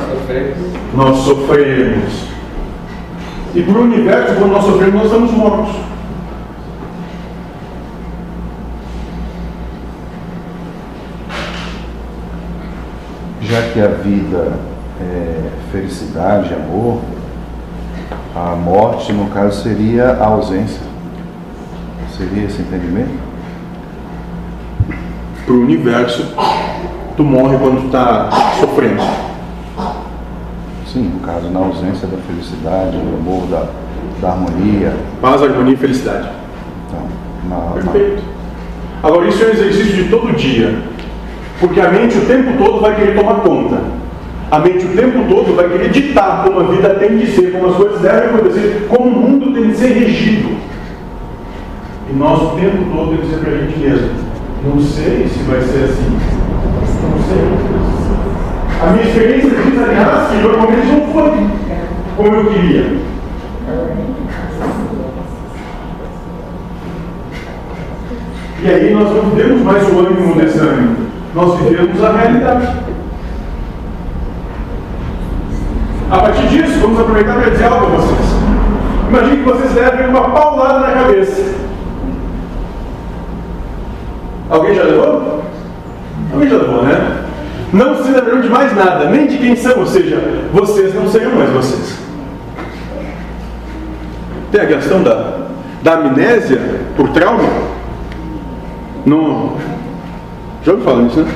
Nós 0.93 1.17
sofremos. 1.17 2.29
E 3.55 3.63
para 3.63 3.79
o 3.79 3.81
universo, 3.81 4.35
quando 4.35 4.51
nós 4.51 4.63
sofremos, 4.63 4.93
nós 4.93 5.05
estamos 5.05 5.31
mortos. 5.31 5.88
Já 13.49 13.63
que 13.73 13.81
a 13.81 13.87
vida 13.87 14.53
é 15.01 15.49
felicidade, 15.71 16.53
amor, 16.53 17.01
a 18.35 18.55
morte, 18.55 19.11
no 19.11 19.27
caso, 19.31 19.63
seria 19.63 20.11
a 20.11 20.25
ausência. 20.27 20.81
Seria 22.15 22.45
esse 22.45 22.61
entendimento? 22.61 23.17
Para 25.45 25.53
o 25.55 25.61
universo, 25.61 26.31
tu 27.17 27.23
morre 27.23 27.57
quando 27.57 27.81
tu 27.81 27.85
está 27.87 28.29
sofrendo. 28.59 29.01
Sim, 30.85 31.13
no 31.15 31.19
caso, 31.21 31.49
na 31.49 31.59
ausência 31.59 32.07
da 32.07 32.17
felicidade, 32.17 32.97
do 32.97 33.17
amor, 33.17 33.47
da, 33.47 33.67
da 34.21 34.29
harmonia. 34.29 34.93
Paz, 35.19 35.41
harmonia 35.41 35.73
e 35.73 35.77
felicidade. 35.77 36.29
Então, 36.87 37.07
na, 37.49 37.65
na, 37.65 37.71
Perfeito. 37.81 38.21
Agora, 39.01 39.27
isso 39.27 39.43
é 39.43 39.47
um 39.47 39.51
exercício 39.51 40.03
de 40.03 40.09
todo 40.09 40.35
dia. 40.35 40.98
Porque 41.59 41.81
a 41.81 41.89
mente 41.89 42.17
o 42.17 42.25
tempo 42.25 42.57
todo 42.57 42.79
vai 42.79 42.95
querer 42.95 43.15
tomar 43.15 43.35
conta. 43.41 43.81
A 44.49 44.59
mente 44.59 44.85
o 44.85 44.95
tempo 44.95 45.27
todo 45.27 45.55
vai 45.55 45.69
querer 45.69 45.89
ditar 45.89 46.43
como 46.43 46.59
a 46.59 46.63
vida 46.63 46.89
tem 46.95 47.17
de 47.17 47.27
ser, 47.27 47.51
como 47.51 47.67
as 47.67 47.75
coisas 47.75 48.01
devem 48.01 48.29
acontecer, 48.29 48.87
como 48.89 49.09
o 49.09 49.21
mundo 49.21 49.53
tem 49.53 49.69
de 49.69 49.77
ser 49.77 49.89
regido. 49.89 50.57
E 52.09 52.13
nós 52.17 52.41
o 52.41 52.55
tempo 52.55 52.77
todo 52.91 53.09
temos 53.09 53.19
que 53.19 53.25
dizer 53.27 53.39
para 53.41 53.51
a 53.51 53.57
gente 53.57 53.79
mesmo: 53.79 54.09
não 54.65 54.79
sei 54.79 55.27
se 55.27 55.39
vai 55.43 55.61
ser 55.61 55.83
assim. 55.83 56.17
Não 57.03 57.23
sei. 57.27 57.79
A 58.81 58.91
minha 58.91 59.03
experiência 59.03 59.49
de 59.49 59.71
desalinhar, 59.71 60.29
que 60.29 60.41
normalmente 60.41 60.87
não 60.87 61.13
foi 61.13 61.31
como 62.15 62.35
eu 62.35 62.45
queria. 62.45 62.97
E 68.61 68.67
aí 68.67 68.93
nós 68.93 69.09
não 69.15 69.29
vivemos 69.29 69.61
mais 69.61 69.87
o 69.87 69.99
ânimo 69.99 70.33
o 70.33 70.39
desânimo, 70.39 71.08
nós 71.35 71.59
vivemos 71.59 72.03
a 72.03 72.11
realidade. 72.11 72.67
A 76.11 76.17
partir 76.17 76.47
disso, 76.47 76.79
vamos 76.79 76.99
aproveitar 76.99 77.35
para 77.35 77.51
dizer 77.51 77.65
algo 77.65 77.85
a 77.85 77.89
vocês. 77.89 78.29
Imagine 79.09 79.37
que 79.37 79.43
vocês 79.43 79.73
levem 79.75 80.07
uma 80.07 80.29
paulada 80.29 80.79
na 80.79 80.91
cabeça. 80.91 81.55
Alguém 84.49 84.73
já 84.73 84.83
levou? 84.83 85.43
Alguém 86.33 86.49
já 86.49 86.57
levou, 86.57 86.83
né? 86.83 87.25
Não 87.71 88.03
se 88.03 88.11
lembrou 88.11 88.41
de 88.41 88.49
mais 88.49 88.75
nada, 88.75 89.05
nem 89.05 89.27
de 89.27 89.37
quem 89.37 89.55
são, 89.55 89.79
ou 89.79 89.85
seja, 89.85 90.17
vocês 90.51 90.93
não 90.95 91.07
seriam 91.07 91.35
mais 91.35 91.51
vocês. 91.51 91.99
Tem 94.51 94.61
a 94.61 94.65
questão 94.65 95.03
da, 95.03 95.37
da 95.83 95.93
amnésia 95.93 96.59
por 96.97 97.09
trauma? 97.09 97.43
Não. 99.05 99.53
Já 100.63 100.71
ouviu 100.73 100.85
falar 100.85 101.03
nisso, 101.03 101.21
né? 101.21 101.31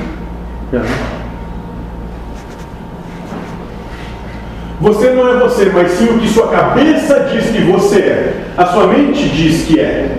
Você 4.80 5.10
não 5.10 5.28
é 5.28 5.38
você, 5.38 5.70
mas 5.72 5.92
sim 5.92 6.04
o 6.06 6.18
que 6.18 6.28
sua 6.28 6.48
cabeça 6.48 7.28
diz 7.32 7.46
que 7.46 7.62
você 7.62 8.00
é. 8.00 8.44
A 8.56 8.66
sua 8.66 8.86
mente 8.86 9.28
diz 9.30 9.66
que 9.66 9.80
é. 9.80 10.18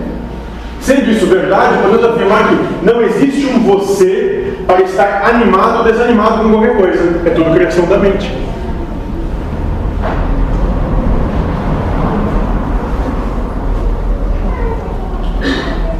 Sendo 0.80 1.10
isso 1.10 1.26
verdade, 1.26 1.82
podemos 1.82 2.04
afirmar 2.04 2.48
que 2.48 2.84
não 2.84 3.02
existe 3.02 3.46
um 3.46 3.60
você 3.60 4.54
para 4.66 4.82
estar 4.82 5.24
animado 5.24 5.78
ou 5.78 5.84
desanimado 5.84 6.42
com 6.42 6.50
qualquer 6.50 6.76
coisa. 6.76 7.20
É 7.24 7.30
tudo 7.30 7.54
criação 7.54 7.86
da 7.86 7.98
mente. 7.98 8.32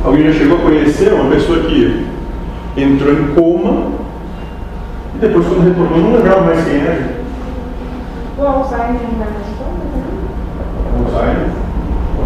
Alguém 0.04 0.32
já 0.32 0.38
chegou 0.38 0.58
a 0.58 0.60
conhecer 0.62 1.12
uma 1.12 1.30
pessoa 1.30 1.60
que 1.64 2.06
entrou 2.76 3.12
em 3.12 3.34
coma 3.34 4.06
e 5.14 5.18
depois, 5.18 5.46
quando 5.46 5.64
retornou, 5.64 5.98
não 5.98 6.16
lembrava 6.16 6.42
mais 6.42 6.62
quem 6.64 6.76
era? 6.76 7.16
O 8.36 8.42
Alzheimer 8.42 9.00
não 9.00 9.18
dá 9.18 9.24
mais 9.32 9.48
conta? 9.56 9.96
Alzheimer? 11.04 11.50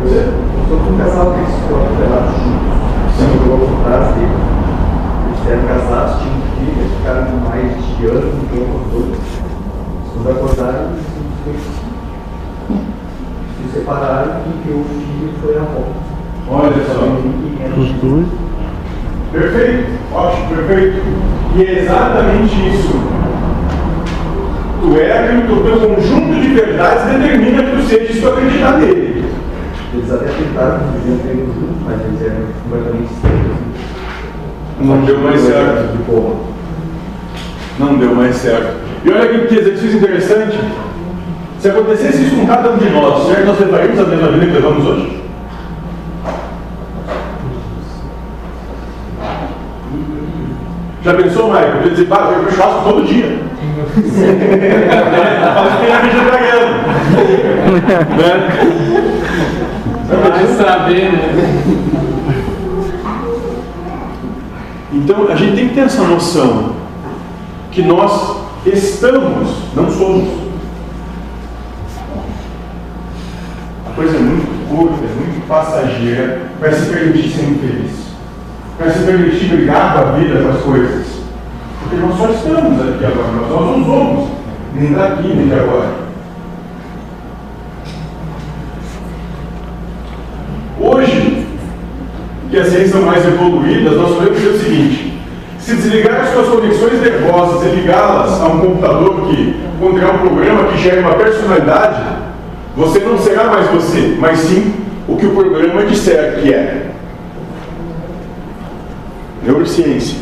Pois 0.00 0.12
é. 0.12 0.25
Só 0.69 0.75
que 0.76 0.88
um 0.90 0.99
casal 0.99 1.26
que 1.35 1.42
se 1.47 1.73
operaram 1.73 2.33
juntos, 2.35 3.14
se 3.16 3.23
mudou 3.23 3.59
por 3.69 3.85
trás 3.85 4.07
dele. 4.14 4.38
Eles 5.26 5.40
eram 5.47 5.64
casados, 5.69 6.14
tinham 6.21 6.40
filhos, 6.59 6.90
ficaram 6.97 7.30
mais 7.49 7.71
de 7.97 8.07
ano, 8.07 8.28
um 8.28 8.47
pouco 8.49 8.76
dois. 8.90 9.23
Quando 10.12 10.30
acordaram, 10.30 10.85
eles 11.47 11.62
se 13.57 13.73
separaram 13.73 14.33
e 14.47 14.52
que 14.62 14.71
o 14.73 14.85
filho 14.85 15.30
foi 15.40 15.54
a 15.57 15.62
volta. 15.62 16.11
Olha 16.50 16.83
só. 16.87 17.00
Os 17.80 17.92
dois. 18.00 18.50
Perfeito, 19.33 19.87
ótimo, 20.13 20.49
perfeito. 20.49 21.03
E 21.57 21.65
é 21.65 21.83
exatamente 21.83 22.55
isso. 22.69 23.01
Tu 24.81 24.99
é 24.99 25.19
aquilo 25.19 25.43
que 25.43 25.53
o 25.53 25.63
teu 25.63 25.89
conjunto 25.89 26.41
de 26.41 26.49
verdades 26.49 27.05
determina 27.05 27.63
que 27.63 27.77
tu 27.77 27.83
seja 27.83 28.13
se 28.13 28.21
tu 28.21 28.29
acreditar 28.29 28.79
nele. 28.79 29.25
Eles 29.93 30.13
até 30.13 30.27
tentaram 30.27 30.81
viver 31.05 31.45
um 31.45 31.71
mas 31.85 32.01
eles 32.01 32.23
eram 32.23 32.47
completamente 32.63 33.13
estranhos. 33.13 33.57
Não 34.81 35.05
deu 35.05 35.19
mais 35.21 35.41
certo. 35.41 36.41
Não 37.79 37.99
deu 37.99 38.15
mais 38.15 38.37
certo. 38.37 38.77
E 39.05 39.11
olha 39.11 39.47
que 39.47 39.55
exercício 39.55 39.99
interessante. 39.99 40.59
Se 41.59 41.69
acontecesse 41.69 42.23
isso 42.23 42.37
com 42.37 42.47
cada 42.47 42.71
um 42.71 42.79
de 42.79 42.89
nós, 42.89 43.27
será 43.27 43.41
que 43.41 43.47
nós 43.47 43.61
levaríamos 43.61 44.01
a 44.01 44.05
mesma 44.05 44.29
vida 44.29 44.47
que 44.47 44.53
levamos 44.53 44.87
hoje? 44.87 45.21
Já 51.11 51.16
pensou, 51.16 51.51
Maicon? 51.51 51.79
Eu 51.79 51.83
ia 51.87 51.90
dizer, 51.90 52.05
bah, 52.07 52.33
eu 52.37 52.53
churrasco 52.53 52.85
todo 52.85 53.05
dia. 53.05 53.40
Tem 55.81 55.92
a 55.92 55.99
vegetariano. 56.03 56.77
né? 58.16 58.33
Vai 60.09 60.46
saber, 60.46 61.12
né? 61.12 61.35
Então 64.92 65.27
a 65.29 65.35
gente 65.35 65.57
tem 65.57 65.68
que 65.68 65.75
ter 65.75 65.81
essa 65.81 66.03
noção 66.05 66.77
que 67.73 67.83
nós 67.83 68.37
estamos, 68.66 69.49
não 69.75 69.90
somos. 69.90 70.29
A 73.88 73.90
coisa 73.96 74.16
é 74.16 74.20
muito 74.20 74.68
curta, 74.68 75.05
é 75.05 75.09
muito 75.09 75.49
passageira 75.49 76.42
para 76.61 76.70
se 76.73 76.87
permitir 76.88 77.31
ser 77.31 77.51
infeliz. 77.51 78.10
Para 78.81 78.93
se 78.93 79.05
permitir 79.05 79.45
brigar 79.49 79.93
com 79.93 79.99
a 79.99 80.12
vida, 80.12 80.40
com 80.40 80.49
as 80.49 80.62
coisas. 80.62 81.07
Porque 81.83 81.97
nós 81.97 82.16
só 82.16 82.31
estamos 82.31 82.81
aqui 82.81 83.05
agora, 83.05 83.33
nós 83.33 83.51
não 83.51 83.85
somos 83.85 84.31
nem 84.75 84.95
daqui, 84.95 85.29
nem 85.29 85.49
de 85.49 85.53
agora. 85.53 85.90
Hoje, 90.81 91.47
que 92.51 92.57
as 92.57 92.69
ciências 92.69 92.93
são 92.93 93.03
mais 93.03 93.23
evoluídas, 93.27 93.99
nós 93.99 94.14
podemos 94.14 94.38
dizer 94.38 94.49
o 94.49 94.59
seguinte: 94.59 95.21
se 95.59 95.77
desligar 95.77 96.23
as 96.23 96.31
suas 96.31 96.49
conexões 96.49 97.03
nervosas 97.03 97.62
e 97.66 97.77
ligá-las 97.77 98.40
a 98.40 98.47
um 98.47 98.61
computador 98.61 99.29
que 99.29 99.61
conterá 99.79 100.12
um 100.12 100.19
programa 100.21 100.69
que 100.69 100.79
gere 100.79 101.01
uma 101.01 101.16
personalidade, 101.16 102.03
você 102.75 103.01
não 103.01 103.19
será 103.19 103.45
mais 103.45 103.69
você, 103.69 104.16
mas 104.19 104.38
sim 104.38 104.73
o 105.07 105.16
que 105.16 105.27
o 105.27 105.35
programa 105.35 105.85
disser 105.85 106.40
que 106.40 106.55
é. 106.55 106.89
Neurociência. 109.42 110.18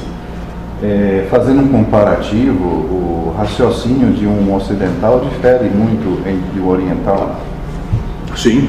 É, 0.83 1.27
fazendo 1.31 1.61
um 1.63 1.69
comparativo, 1.69 2.63
o 2.65 3.35
raciocínio 3.37 4.13
de 4.13 4.27
um 4.27 4.55
ocidental 4.55 5.21
difere 5.21 5.69
muito 5.71 6.21
entre 6.29 6.61
o 6.61 6.69
oriental. 6.69 7.37
Sim. 8.37 8.69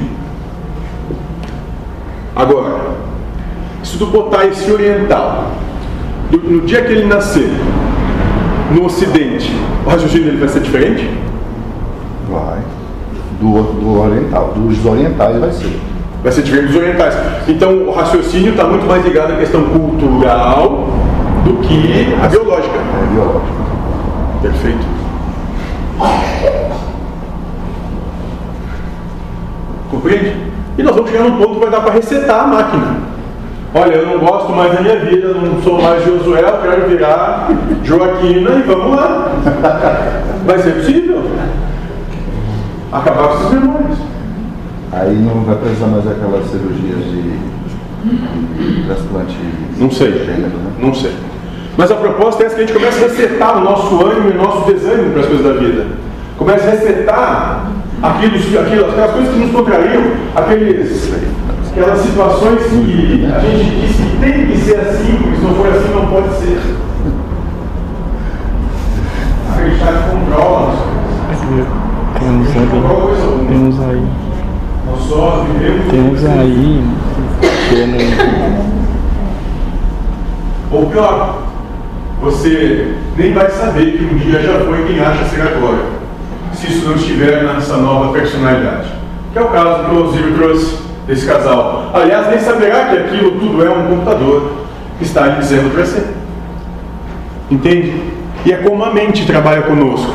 Agora, 2.34 2.90
se 3.84 3.96
tu 3.96 4.06
botar 4.06 4.46
esse 4.46 4.70
oriental, 4.72 5.52
do- 6.30 6.38
no 6.38 6.60
dia 6.62 6.82
que 6.82 6.92
ele 6.92 7.06
nascer, 7.06 7.50
no 8.74 8.86
ocidente, 8.86 9.52
o 9.86 9.88
raciocínio 9.90 10.26
dele 10.26 10.38
vai 10.38 10.48
ser 10.48 10.60
diferente? 10.60 11.08
Vai. 12.28 12.58
Do, 13.40 13.62
do 13.80 14.00
oriental. 14.00 14.52
Dos 14.56 14.84
orientais 14.84 15.38
vai 15.38 15.52
ser. 15.52 15.78
Vai 16.22 16.32
ser 16.32 16.42
diferente 16.42 16.68
dos 16.68 16.76
orientais. 16.76 17.16
Então 17.48 17.72
o 17.88 17.92
raciocínio 17.92 18.50
está 18.50 18.64
muito 18.64 18.86
mais 18.86 19.04
ligado 19.04 19.32
à 19.32 19.36
questão 19.36 19.64
cultural 19.64 20.88
do 21.44 21.54
que 21.62 22.14
a 22.22 22.28
biológica. 22.28 22.76
É 22.76 23.14
biológico. 23.14 23.60
Perfeito. 24.42 24.86
Compreende? 29.90 30.36
E 30.78 30.82
nós 30.82 30.94
vamos 30.94 31.10
chegar 31.10 31.24
num 31.24 31.36
ponto 31.36 31.54
que 31.54 31.60
vai 31.60 31.70
dar 31.70 31.80
para 31.80 31.92
resetar 31.92 32.44
a 32.44 32.46
máquina. 32.46 32.96
Olha, 33.74 33.94
eu 33.94 34.06
não 34.06 34.18
gosto 34.18 34.52
mais 34.52 34.72
da 34.72 34.80
minha 34.80 34.98
vida, 34.98 35.32
não 35.32 35.62
sou 35.62 35.80
mais 35.80 36.04
Josué, 36.04 36.40
eu 36.40 36.58
quero 36.58 36.88
virar 36.88 37.48
Joaquina 37.84 38.50
e 38.50 38.62
vamos 38.62 38.96
lá. 38.96 39.32
Vai 40.44 40.58
ser 40.58 40.72
possível. 40.72 41.22
Acabar 42.92 43.28
com 43.28 43.34
esses 43.34 43.50
demônios. 43.50 44.09
Aí 44.92 45.14
não 45.16 45.44
vai 45.44 45.56
precisar 45.56 45.86
mais 45.86 46.06
aquelas 46.06 46.46
cirurgias 46.50 46.98
de, 47.04 47.22
de 48.74 48.82
transplante 48.86 49.36
Não 49.78 49.90
sei. 49.90 50.10
de 50.12 50.18
gênero, 50.24 50.48
né? 50.48 50.72
Não 50.80 50.92
sei. 50.92 51.12
Mas 51.76 51.90
a 51.92 51.94
proposta 51.94 52.42
é 52.42 52.46
essa 52.46 52.56
que 52.56 52.62
a 52.62 52.66
gente 52.66 52.76
comece 52.76 53.04
a 53.04 53.06
resetar 53.06 53.58
o 53.58 53.60
nosso 53.64 54.04
ânimo 54.04 54.30
e 54.30 54.32
o 54.32 54.42
nosso 54.42 54.72
desânimo 54.72 55.12
para 55.12 55.20
as 55.20 55.26
coisas 55.26 55.46
da 55.46 55.52
vida. 55.60 55.86
Comece 56.36 56.66
a 56.66 56.70
resetar 56.70 57.70
aquilo, 58.02 58.36
aquilo, 58.36 58.90
aquelas 58.90 59.10
coisas 59.12 59.32
que 59.32 59.40
nos 59.40 59.52
contrariam, 59.52 60.02
aqueles, 60.34 61.12
aquelas 61.70 62.00
situações 62.00 62.62
que 62.64 63.26
a 63.32 63.38
gente 63.40 63.70
diz 63.80 63.96
que 63.96 64.16
tem 64.20 64.46
que 64.46 64.58
ser 64.58 64.80
assim, 64.80 65.18
porque 65.22 65.36
se 65.36 65.42
não 65.42 65.54
for 65.54 65.68
assim 65.68 65.94
não 65.94 66.06
pode 66.06 66.34
ser. 66.34 66.60
Acreditar 69.52 69.92
que 69.92 70.10
controla 70.10 70.72
as 71.30 71.40
coisas. 71.40 71.66
Temos 72.18 72.48
A 72.48 72.52
gente 72.52 72.74
aí. 72.74 73.46
Temos 73.48 73.80
aí. 73.80 74.29
Temos 75.90 76.24
aí. 76.24 76.84
Ou 80.72 80.86
pior, 80.86 81.42
você 82.20 82.94
nem 83.16 83.32
vai 83.32 83.50
saber 83.50 83.98
que 83.98 84.04
um 84.04 84.18
dia 84.18 84.40
já 84.40 84.60
foi 84.60 84.84
quem 84.86 85.00
acha 85.00 85.24
ser 85.24 85.42
agora, 85.42 85.84
se 86.52 86.68
isso 86.68 86.88
não 86.88 86.96
estiver 86.96 87.42
nessa 87.42 87.76
nova 87.76 88.12
personalidade. 88.12 88.88
Que 89.32 89.38
é 89.38 89.42
o 89.42 89.48
caso 89.48 89.84
que 89.84 89.94
o 89.94 90.04
Osirio 90.04 90.34
trouxe 90.34 90.78
desse 91.06 91.26
casal. 91.26 91.90
Aliás, 91.94 92.28
nem 92.28 92.38
saberá 92.38 92.86
que 92.86 92.98
aquilo 92.98 93.32
tudo 93.32 93.64
é 93.64 93.70
um 93.70 93.88
computador 93.88 94.52
que 94.98 95.04
está 95.04 95.26
lhe 95.26 95.40
dizendo 95.40 95.72
para 95.72 95.84
ser. 95.84 96.06
Entende? 97.50 98.00
E 98.44 98.52
é 98.52 98.56
como 98.58 98.84
a 98.84 98.92
mente 98.92 99.26
trabalha 99.26 99.62
conosco. 99.62 100.14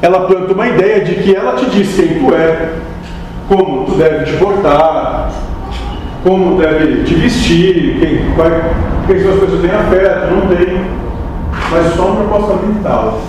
Ela 0.00 0.26
planta 0.26 0.52
uma 0.52 0.68
ideia 0.68 1.04
de 1.04 1.14
que 1.16 1.34
ela 1.34 1.54
te 1.54 1.66
diz 1.70 1.94
quem 1.94 2.18
tu 2.18 2.34
é, 2.34 2.70
como 3.48 3.84
tu 3.84 3.92
deve 3.96 4.24
te 4.24 4.36
portar, 4.38 5.30
como 6.22 6.56
deve 6.56 7.04
te 7.04 7.14
vestir, 7.14 7.98
quem, 7.98 8.34
quais, 8.34 8.54
quem 9.06 9.20
são 9.20 9.32
as 9.32 9.40
pessoas 9.40 9.60
que 9.60 9.68
têm 9.68 9.76
afeto, 9.76 10.34
não 10.34 10.56
tem. 10.56 11.02
Mas 11.70 11.94
só 11.94 12.06
uma 12.06 12.24
proposta 12.24 12.66
mental. 12.66 13.20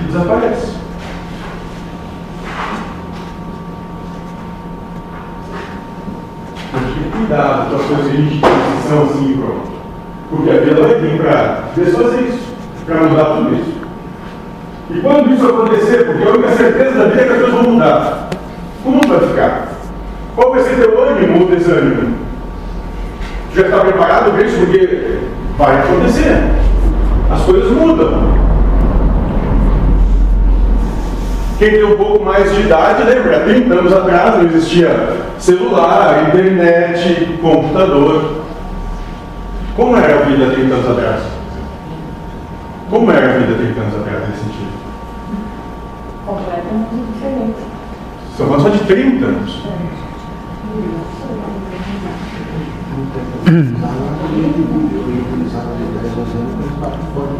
E 0.00 0.04
desaparece. 0.04 0.74
Então, 6.68 6.80
tinha 6.92 7.10
cuidado 7.10 7.70
com 7.70 7.76
as 7.76 7.82
coisas 7.86 8.06
que 8.06 8.16
a 8.16 8.20
gente 8.20 8.40
são 8.88 9.02
assim, 9.04 9.36
pronto. 9.36 9.74
Porque 10.30 10.50
a 10.50 10.60
vida 10.60 10.80
vai 10.80 10.94
vir 11.00 11.20
para 11.20 11.64
fazer 11.74 12.20
isso, 12.28 12.54
para 12.86 13.02
mudar 13.02 13.24
tudo 13.24 13.54
isso. 13.54 13.83
E 14.90 15.00
quando 15.00 15.32
isso 15.32 15.46
acontecer, 15.46 16.04
porque 16.04 16.24
a 16.24 16.30
única 16.30 16.50
certeza 16.50 16.98
da 16.98 17.04
vida 17.06 17.22
é 17.22 17.24
que 17.24 17.32
as 17.32 17.38
coisas 17.38 17.54
vão 17.54 17.72
mudar, 17.72 18.28
como 18.82 19.00
vai 19.08 19.20
ficar? 19.20 19.68
Qual 20.34 20.50
vai 20.52 20.62
ser 20.62 20.76
teu 20.76 21.02
ânimo 21.02 21.40
ou 21.42 21.48
desânimo? 21.48 22.14
Já 23.54 23.62
está 23.62 23.78
preparado 23.80 24.32
para 24.32 24.44
isso? 24.44 24.58
Porque 24.58 25.18
vai 25.56 25.78
acontecer. 25.78 26.42
As 27.30 27.40
coisas 27.42 27.70
mudam. 27.70 28.34
Quem 31.58 31.70
tem 31.70 31.84
um 31.84 31.96
pouco 31.96 32.24
mais 32.24 32.52
de 32.52 32.62
idade, 32.62 33.04
lembra, 33.04 33.40
30 33.40 33.74
anos 33.74 33.92
atrás 33.92 34.34
não 34.34 34.44
existia 34.44 34.90
celular, 35.38 36.28
internet, 36.28 37.38
computador. 37.40 38.42
Como 39.76 39.96
era 39.96 40.16
a 40.16 40.22
vida 40.22 40.50
30 40.50 40.74
anos 40.74 40.90
atrás? 40.90 41.22
Como 42.90 43.10
era 43.10 43.34
a 43.34 43.38
vida 43.38 43.54
30 43.56 43.80
anos 43.80 43.94
atrás 43.94 44.28
nesse 44.28 44.42
sentido? 44.42 44.74
Completamente 46.26 47.12
diferente. 47.12 47.74
São 48.36 48.46
falando 48.48 48.62
só 48.62 48.68
de 48.70 48.78
30 48.84 49.24
anos. 49.26 49.62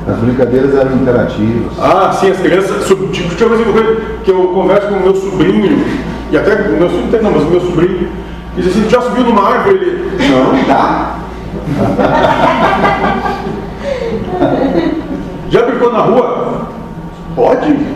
As 0.07 0.17
brincadeiras 0.19 0.75
eram 0.75 0.95
interativas. 0.97 1.73
Ah, 1.81 2.13
sim, 2.13 2.31
as 2.31 2.39
crianças. 2.39 2.85
sub- 2.87 3.11
Tipo, 3.11 3.45
uma 3.47 3.73
coisa 3.73 4.01
que 4.23 4.31
eu 4.31 4.49
converso 4.49 4.89
com 4.89 4.95
o 4.97 5.01
meu 5.01 5.15
sobrinho, 5.15 5.85
e 6.31 6.37
até 6.37 6.55
o 6.55 6.77
meu 6.79 6.91
sobrinho, 6.91 7.23
não, 7.23 7.31
mas 7.33 7.43
o 7.43 7.47
meu 7.51 7.61
sobrinho, 7.61 8.09
diz 8.57 8.67
assim: 8.69 8.89
já 8.89 9.01
subiu 9.01 9.25
numa 9.25 9.49
árvore? 9.49 9.77
Ele, 9.77 10.29
não, 10.29 10.65
tá. 10.65 11.17
já 15.51 15.63
brincou 15.63 15.93
na 15.93 16.01
rua? 16.01 16.67
Pode. 17.35 17.94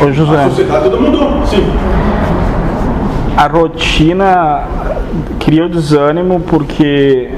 Ô 0.00 0.06
A 0.06 0.12
José, 0.12 0.44
sociedade 0.44 0.84
toda 0.84 0.96
mudou, 0.96 1.46
sim. 1.46 1.62
a 3.36 3.46
rotina 3.46 4.62
cria 5.38 5.66
o 5.66 5.68
desânimo 5.68 6.40
porque 6.40 7.30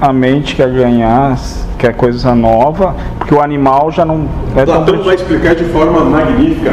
a 0.00 0.10
mente 0.10 0.56
quer 0.56 0.70
ganhar, 0.70 1.38
quer 1.78 1.94
coisa 1.94 2.34
nova, 2.34 2.94
porque 3.18 3.34
o 3.34 3.42
animal 3.42 3.90
já 3.90 4.04
não 4.04 4.26
é 4.56 4.64
tão 4.64 4.82
Platão 4.82 5.02
vai 5.02 5.14
explicar 5.14 5.54
de 5.54 5.64
forma 5.64 6.02
magnífica 6.04 6.72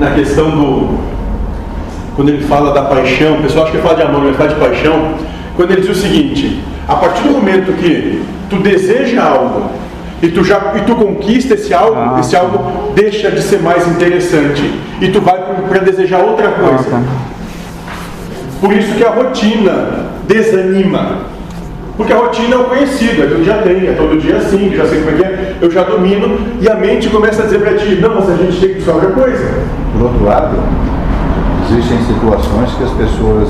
na 0.00 0.12
questão 0.12 0.50
do. 0.50 0.98
Quando 2.16 2.28
ele 2.30 2.44
fala 2.44 2.72
da 2.72 2.82
paixão, 2.82 3.34
o 3.34 3.42
pessoal 3.42 3.64
acha 3.64 3.72
que 3.72 3.76
ele 3.78 3.86
fala 3.86 3.96
de 3.96 4.02
amor, 4.02 4.20
mas 4.20 4.28
ele 4.28 4.36
fala 4.36 4.48
de 4.48 4.54
paixão. 4.54 5.14
Quando 5.54 5.70
ele 5.72 5.82
diz 5.82 5.90
o 5.90 6.00
seguinte: 6.00 6.64
a 6.88 6.94
partir 6.94 7.24
do 7.24 7.30
momento 7.34 7.72
que 7.74 8.22
tu 8.48 8.56
deseja 8.56 9.22
algo 9.22 9.68
e 10.24 10.28
tu 10.30 10.42
já 10.42 10.72
e 10.76 10.80
tu 10.86 10.94
conquista 10.94 11.54
esse 11.54 11.74
algo, 11.74 11.96
Ah, 11.96 12.16
esse 12.20 12.34
algo 12.34 12.92
deixa 12.94 13.30
de 13.30 13.42
ser 13.42 13.60
mais 13.60 13.86
interessante 13.86 14.62
e 15.00 15.08
tu 15.08 15.20
vai 15.20 15.38
para 15.68 15.80
desejar 15.80 16.20
outra 16.20 16.48
coisa. 16.48 16.84
tá. 16.90 17.00
Por 18.60 18.72
isso 18.72 18.94
que 18.94 19.04
a 19.04 19.10
rotina 19.10 20.06
desanima. 20.26 21.34
Porque 21.96 22.12
a 22.12 22.16
rotina 22.16 22.54
é 22.56 22.58
o 22.58 22.64
conhecido, 22.64 23.22
é 23.22 23.26
que 23.26 23.32
eu 23.34 23.44
já 23.44 23.58
tenho, 23.58 23.88
é 23.88 23.92
todo 23.92 24.18
dia 24.20 24.36
assim, 24.38 24.72
já 24.74 24.84
sei 24.86 24.98
como 25.02 25.10
é 25.10 25.14
que 25.14 25.24
é, 25.24 25.56
eu 25.60 25.70
já 25.70 25.84
domino, 25.84 26.38
e 26.60 26.68
a 26.68 26.74
mente 26.74 27.08
começa 27.08 27.42
a 27.42 27.44
dizer 27.44 27.60
para 27.60 27.74
ti, 27.74 27.98
não, 28.02 28.16
mas 28.16 28.28
a 28.30 28.34
gente 28.36 28.58
tem 28.58 28.68
que 28.70 28.74
buscar 28.76 28.94
outra 28.94 29.10
coisa. 29.10 29.44
Por 29.92 30.02
outro 30.06 30.24
lado, 30.24 30.56
existem 31.70 31.98
situações 32.04 32.72
que 32.76 32.82
as 32.82 32.90
pessoas 32.90 33.48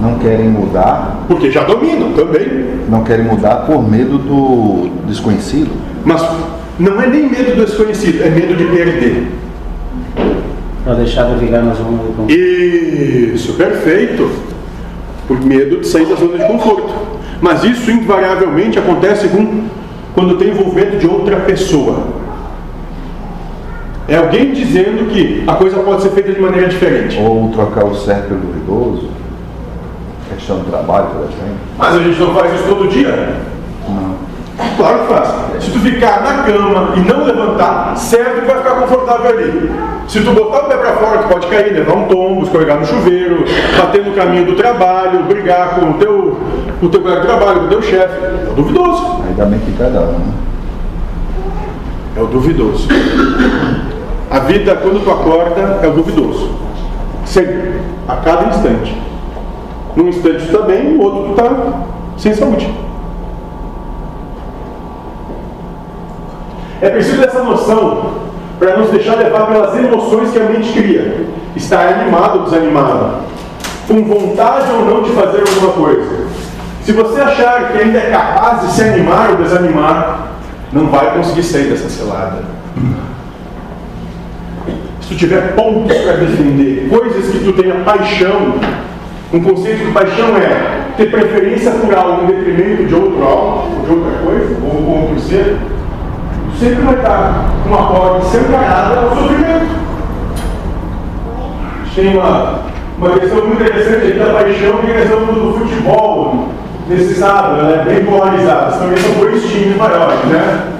não 0.00 0.18
querem 0.18 0.48
mudar, 0.48 1.24
Porque 1.28 1.48
já 1.50 1.62
dominam 1.62 2.10
também. 2.12 2.64
não 2.88 3.04
querem 3.04 3.24
mudar 3.24 3.66
por 3.66 3.88
medo 3.88 4.18
do 4.18 4.88
desconhecido. 5.06 5.70
Mas 6.06 6.24
não 6.78 7.02
é 7.02 7.08
nem 7.08 7.28
medo 7.28 7.56
do 7.56 7.66
desconhecido, 7.66 8.22
é 8.22 8.30
medo 8.30 8.54
de 8.54 8.64
perder. 8.64 9.26
Para 10.84 10.94
deixar 10.94 11.24
de 11.24 11.44
virar 11.44 11.62
na 11.62 11.74
zona 11.74 11.98
de 11.98 12.04
conforto. 12.04 12.32
Isso, 12.32 13.54
perfeito. 13.54 14.30
Por 15.26 15.44
medo 15.44 15.80
de 15.80 15.88
sair 15.88 16.06
da 16.06 16.14
zona 16.14 16.38
de 16.38 16.44
conforto. 16.44 16.94
Mas 17.40 17.64
isso 17.64 17.90
invariavelmente 17.90 18.78
acontece 18.78 19.26
com, 19.26 19.64
quando 20.14 20.38
tem 20.38 20.50
envolvimento 20.50 20.96
de 20.96 21.08
outra 21.08 21.40
pessoa. 21.40 22.04
É 24.06 24.16
alguém 24.16 24.52
dizendo 24.52 25.10
que 25.10 25.42
a 25.44 25.54
coisa 25.54 25.78
pode 25.80 26.02
ser 26.02 26.10
feita 26.10 26.32
de 26.32 26.40
maneira 26.40 26.68
diferente. 26.68 27.18
Ou 27.20 27.48
trocar 27.48 27.84
o 27.84 27.96
certo 27.96 28.28
pelo 28.28 28.40
duvidoso, 28.42 29.10
questão 30.32 30.58
do 30.60 30.70
trabalho, 30.70 31.06
por 31.06 31.22
exemplo. 31.22 31.58
Mas 31.76 31.94
a 31.96 31.98
gente 31.98 32.20
não 32.20 32.32
faz 32.32 32.54
isso 32.54 32.68
todo 32.68 32.88
dia? 32.88 33.55
Claro 34.76 34.98
que 35.00 35.12
faz. 35.12 35.64
Se 35.64 35.70
tu 35.70 35.78
ficar 35.80 36.22
na 36.22 36.42
cama 36.44 36.92
e 36.96 37.00
não 37.00 37.24
levantar, 37.24 37.96
certo 37.96 38.40
que 38.40 38.46
vai 38.46 38.58
ficar 38.58 38.80
confortável 38.80 39.30
ali. 39.30 39.70
Se 40.08 40.20
tu 40.20 40.32
botar 40.32 40.60
o 40.60 40.68
pé 40.68 40.76
para 40.76 40.92
fora, 40.92 41.18
tu 41.18 41.28
pode 41.28 41.46
cair, 41.48 41.72
levar 41.72 41.94
um 41.94 42.04
tombo, 42.04 42.42
escorregar 42.42 42.78
no 42.78 42.86
chuveiro, 42.86 43.44
bater 43.76 44.04
no 44.04 44.12
caminho 44.12 44.46
do 44.46 44.54
trabalho, 44.54 45.24
brigar 45.24 45.80
com 45.80 45.90
o 45.90 45.94
teu, 45.94 46.38
o 46.80 46.88
teu 46.88 47.00
colega 47.02 47.20
de 47.22 47.26
trabalho, 47.26 47.60
com 47.60 47.66
o 47.66 47.68
teu 47.68 47.82
chefe. 47.82 48.24
É 48.24 48.48
o 48.50 48.54
duvidoso. 48.54 49.22
Ainda 49.28 49.44
bem 49.46 49.58
que 49.58 49.72
cada 49.72 50.00
um. 50.00 50.12
né? 50.12 50.32
É 52.16 52.20
o 52.20 52.26
duvidoso. 52.26 52.88
A 54.30 54.38
vida, 54.40 54.74
quando 54.76 55.04
tu 55.04 55.10
acorda, 55.10 55.80
é 55.82 55.86
o 55.88 55.92
duvidoso. 55.92 56.50
Sempre. 57.24 57.80
A 58.08 58.16
cada 58.16 58.48
instante. 58.48 58.96
Num 59.96 60.08
instante 60.08 60.46
tu 60.46 60.58
tá 60.58 60.64
bem, 60.64 60.94
no 60.94 61.02
outro 61.02 61.34
tu 61.34 61.34
tá 61.34 61.82
sem 62.16 62.32
saúde. 62.32 62.72
É 66.80 66.90
preciso 66.90 67.22
essa 67.24 67.42
noção 67.42 68.26
para 68.58 68.76
nos 68.76 68.90
deixar 68.90 69.16
levar 69.16 69.46
pelas 69.46 69.76
emoções 69.76 70.30
que 70.30 70.38
a 70.38 70.44
mente 70.44 70.72
cria. 70.72 71.26
Estar 71.54 71.88
animado 71.88 72.40
ou 72.40 72.44
desanimado. 72.44 73.26
Com 73.88 74.04
vontade 74.04 74.70
ou 74.72 74.84
não 74.84 75.02
de 75.02 75.10
fazer 75.10 75.40
alguma 75.40 75.72
coisa. 75.72 76.26
Se 76.82 76.92
você 76.92 77.20
achar 77.20 77.72
que 77.72 77.78
ainda 77.78 77.98
é 77.98 78.10
capaz 78.10 78.60
de 78.60 78.72
se 78.72 78.82
animar 78.82 79.30
ou 79.30 79.36
desanimar, 79.36 80.28
não 80.72 80.86
vai 80.86 81.14
conseguir 81.14 81.42
sair 81.42 81.64
dessa 81.64 81.88
selada. 81.88 82.44
Se 85.00 85.08
tu 85.08 85.16
tiver 85.16 85.54
pontos 85.54 85.96
para 85.96 86.14
defender, 86.14 86.88
coisas 86.88 87.30
que 87.30 87.38
tu 87.38 87.52
tenha 87.52 87.76
paixão, 87.84 88.54
um 89.32 89.40
conceito 89.40 89.86
de 89.86 89.92
paixão 89.92 90.36
é 90.36 90.82
ter 90.96 91.10
preferência 91.10 91.70
por 91.72 91.94
algo 91.94 92.24
em 92.24 92.26
detrimento 92.26 92.84
de 92.84 92.94
outro 92.94 93.22
algo, 93.22 93.68
ou 93.76 93.84
de 93.84 93.90
outra 93.90 94.18
coisa, 94.24 94.56
ou 94.64 94.82
com 94.82 95.00
outro 95.00 95.20
ser, 95.20 95.56
sempre 96.58 96.82
vai 96.82 96.94
estar 96.94 97.50
uma 97.66 97.88
porta 97.88 98.26
escancarada 98.26 99.00
ao 99.00 99.16
sofrimento. 99.16 99.76
Tem 101.94 102.16
uma, 102.16 102.60
uma 102.98 103.18
questão 103.18 103.46
muito 103.46 103.62
interessante 103.62 104.06
aqui 104.06 104.18
da 104.18 104.32
paixão, 104.32 104.78
que 104.78 104.90
é 104.90 104.94
a 104.94 105.00
questão 105.00 105.24
do, 105.26 105.58
futebol 105.58 106.48
nesse 106.88 107.14
sábado, 107.14 107.60
ela 107.60 107.80
é 107.80 107.84
bem 107.84 108.04
polarizada, 108.04 108.76
também 108.76 108.96
são 108.98 109.14
dois 109.14 109.42
times 109.50 109.76
maiores, 109.76 110.24
né? 110.26 110.72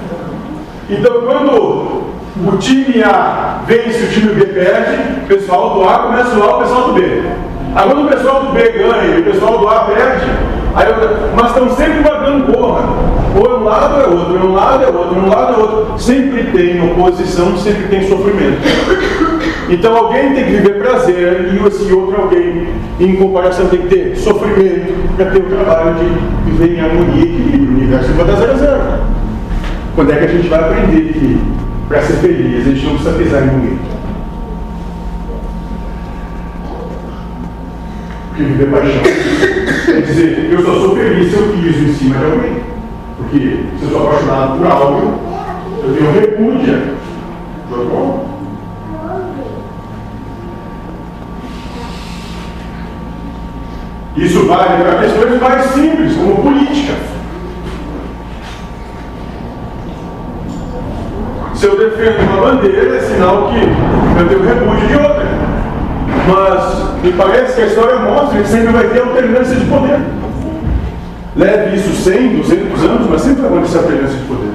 Então, 0.89 1.21
quando 1.21 2.07
o 2.45 2.57
time 2.57 3.03
A 3.03 3.61
vence 3.65 4.05
o 4.05 4.09
time 4.09 4.35
B 4.35 4.45
perde, 4.45 5.23
o 5.23 5.27
pessoal 5.27 5.73
do 5.73 5.89
A 5.89 5.99
começa 5.99 6.29
a 6.29 6.35
zoar 6.35 6.55
o 6.55 6.59
pessoal 6.59 6.83
do 6.83 6.93
B. 6.93 7.23
Aí 7.75 7.89
quando 7.89 8.05
o 8.05 8.09
pessoal 8.09 8.43
do 8.43 8.53
B 8.53 8.69
ganha 8.69 9.15
e 9.15 9.21
o 9.21 9.23
pessoal 9.25 9.57
do 9.57 9.67
A 9.67 9.79
perde, 9.81 10.25
aí 10.77 10.89
eu, 10.89 10.95
mas 11.35 11.47
estão 11.47 11.75
sempre 11.75 12.03
pagando 12.03 12.53
porra. 12.53 12.83
Ou 13.35 13.45
é 13.45 13.57
um 13.57 13.63
lado 13.63 14.01
é 14.01 14.07
outro, 14.07 14.37
é 14.37 14.39
um 14.39 14.53
lado 14.53 14.83
é 14.83 14.87
outro, 14.87 15.15
é 15.15 15.19
um 15.19 15.29
lado 15.29 15.53
é 15.53 15.57
outro. 15.57 15.99
Sempre 15.99 16.43
tem 16.51 16.91
oposição, 16.91 17.57
sempre 17.57 17.87
tem 17.87 18.07
sofrimento. 18.07 18.61
Então 19.69 19.97
alguém 19.97 20.33
tem 20.33 20.45
que 20.45 20.51
viver 20.51 20.79
prazer 20.79 21.49
e 21.51 21.67
esse 21.67 21.91
outro 21.91 22.21
alguém, 22.21 22.67
em 22.99 23.15
comparação, 23.17 23.67
tem 23.67 23.81
que 23.81 23.87
ter 23.87 24.15
sofrimento 24.15 24.93
para 25.15 25.25
ter 25.25 25.39
o 25.39 25.43
trabalho 25.43 25.95
de 25.95 26.51
viver 26.51 26.77
em 26.77 26.79
harmonia 26.79 27.15
e 27.15 27.21
equilíbrio. 27.23 27.69
O 27.69 27.77
universo 27.77 28.13
vai 28.13 28.25
dar 28.25 28.35
zero 28.35 28.57
zero. 28.57 28.81
Quando 29.95 30.11
é 30.11 30.15
que 30.15 30.25
a 30.25 30.27
gente 30.27 30.47
vai 30.47 30.59
aprender 30.59 31.13
que 31.13 31.41
para 31.87 32.01
ser 32.01 32.13
feliz 32.13 32.65
a 32.65 32.69
gente 32.69 32.85
não 32.85 32.93
precisa 32.93 33.17
pisar 33.17 33.43
em 33.43 33.47
ninguém? 33.47 33.96
Porque 38.37 38.51
viver 38.51 38.69
paixão 38.69 39.01
quer 39.85 40.01
dizer, 40.01 40.49
eu 40.51 40.63
só 40.63 40.73
sou 40.75 40.95
feliz 40.95 41.31
se 41.31 41.37
eu 41.37 41.47
piso 41.53 41.85
em 41.85 41.93
cima 41.95 42.19
de 42.19 42.25
alguém. 42.25 42.63
Porque 43.17 43.39
se 43.79 43.83
eu 43.83 43.89
sou 43.89 44.07
apaixonado 44.07 44.59
por 44.59 44.67
algo, 44.67 45.19
eu 45.83 45.95
tenho 45.95 46.11
repúdia 46.11 46.83
homem. 47.71 48.27
Isso 54.17 54.45
vale 54.45 54.83
para 54.83 54.99
questões 54.99 55.41
mais 55.41 55.65
simples, 55.71 56.15
como 56.15 56.43
política. 56.43 56.93
Se 61.55 61.65
eu 61.65 61.75
defendo 61.75 62.21
uma 62.21 62.51
bandeira, 62.51 62.97
é 62.97 62.99
sinal 62.99 63.49
que 63.49 63.61
eu 64.19 64.29
tenho 64.29 64.43
repúdio 64.43 64.87
de 64.87 64.93
outra. 64.93 65.36
Mas 66.27 67.01
me 67.03 67.13
parece 67.13 67.55
que 67.55 67.61
a 67.61 67.65
história 67.67 67.99
mostra 67.99 68.41
que 68.41 68.47
sempre 68.47 68.73
vai 68.73 68.87
ter 68.89 68.99
alternância 68.99 69.55
de 69.55 69.65
poder. 69.65 69.99
Leve 71.35 71.77
isso 71.77 72.03
100, 72.03 72.37
200 72.37 72.83
anos, 72.83 73.09
mas 73.09 73.21
sempre 73.21 73.41
vai 73.43 73.51
acontecer 73.51 73.77
alternância 73.77 74.17
de 74.17 74.25
poder. 74.25 74.51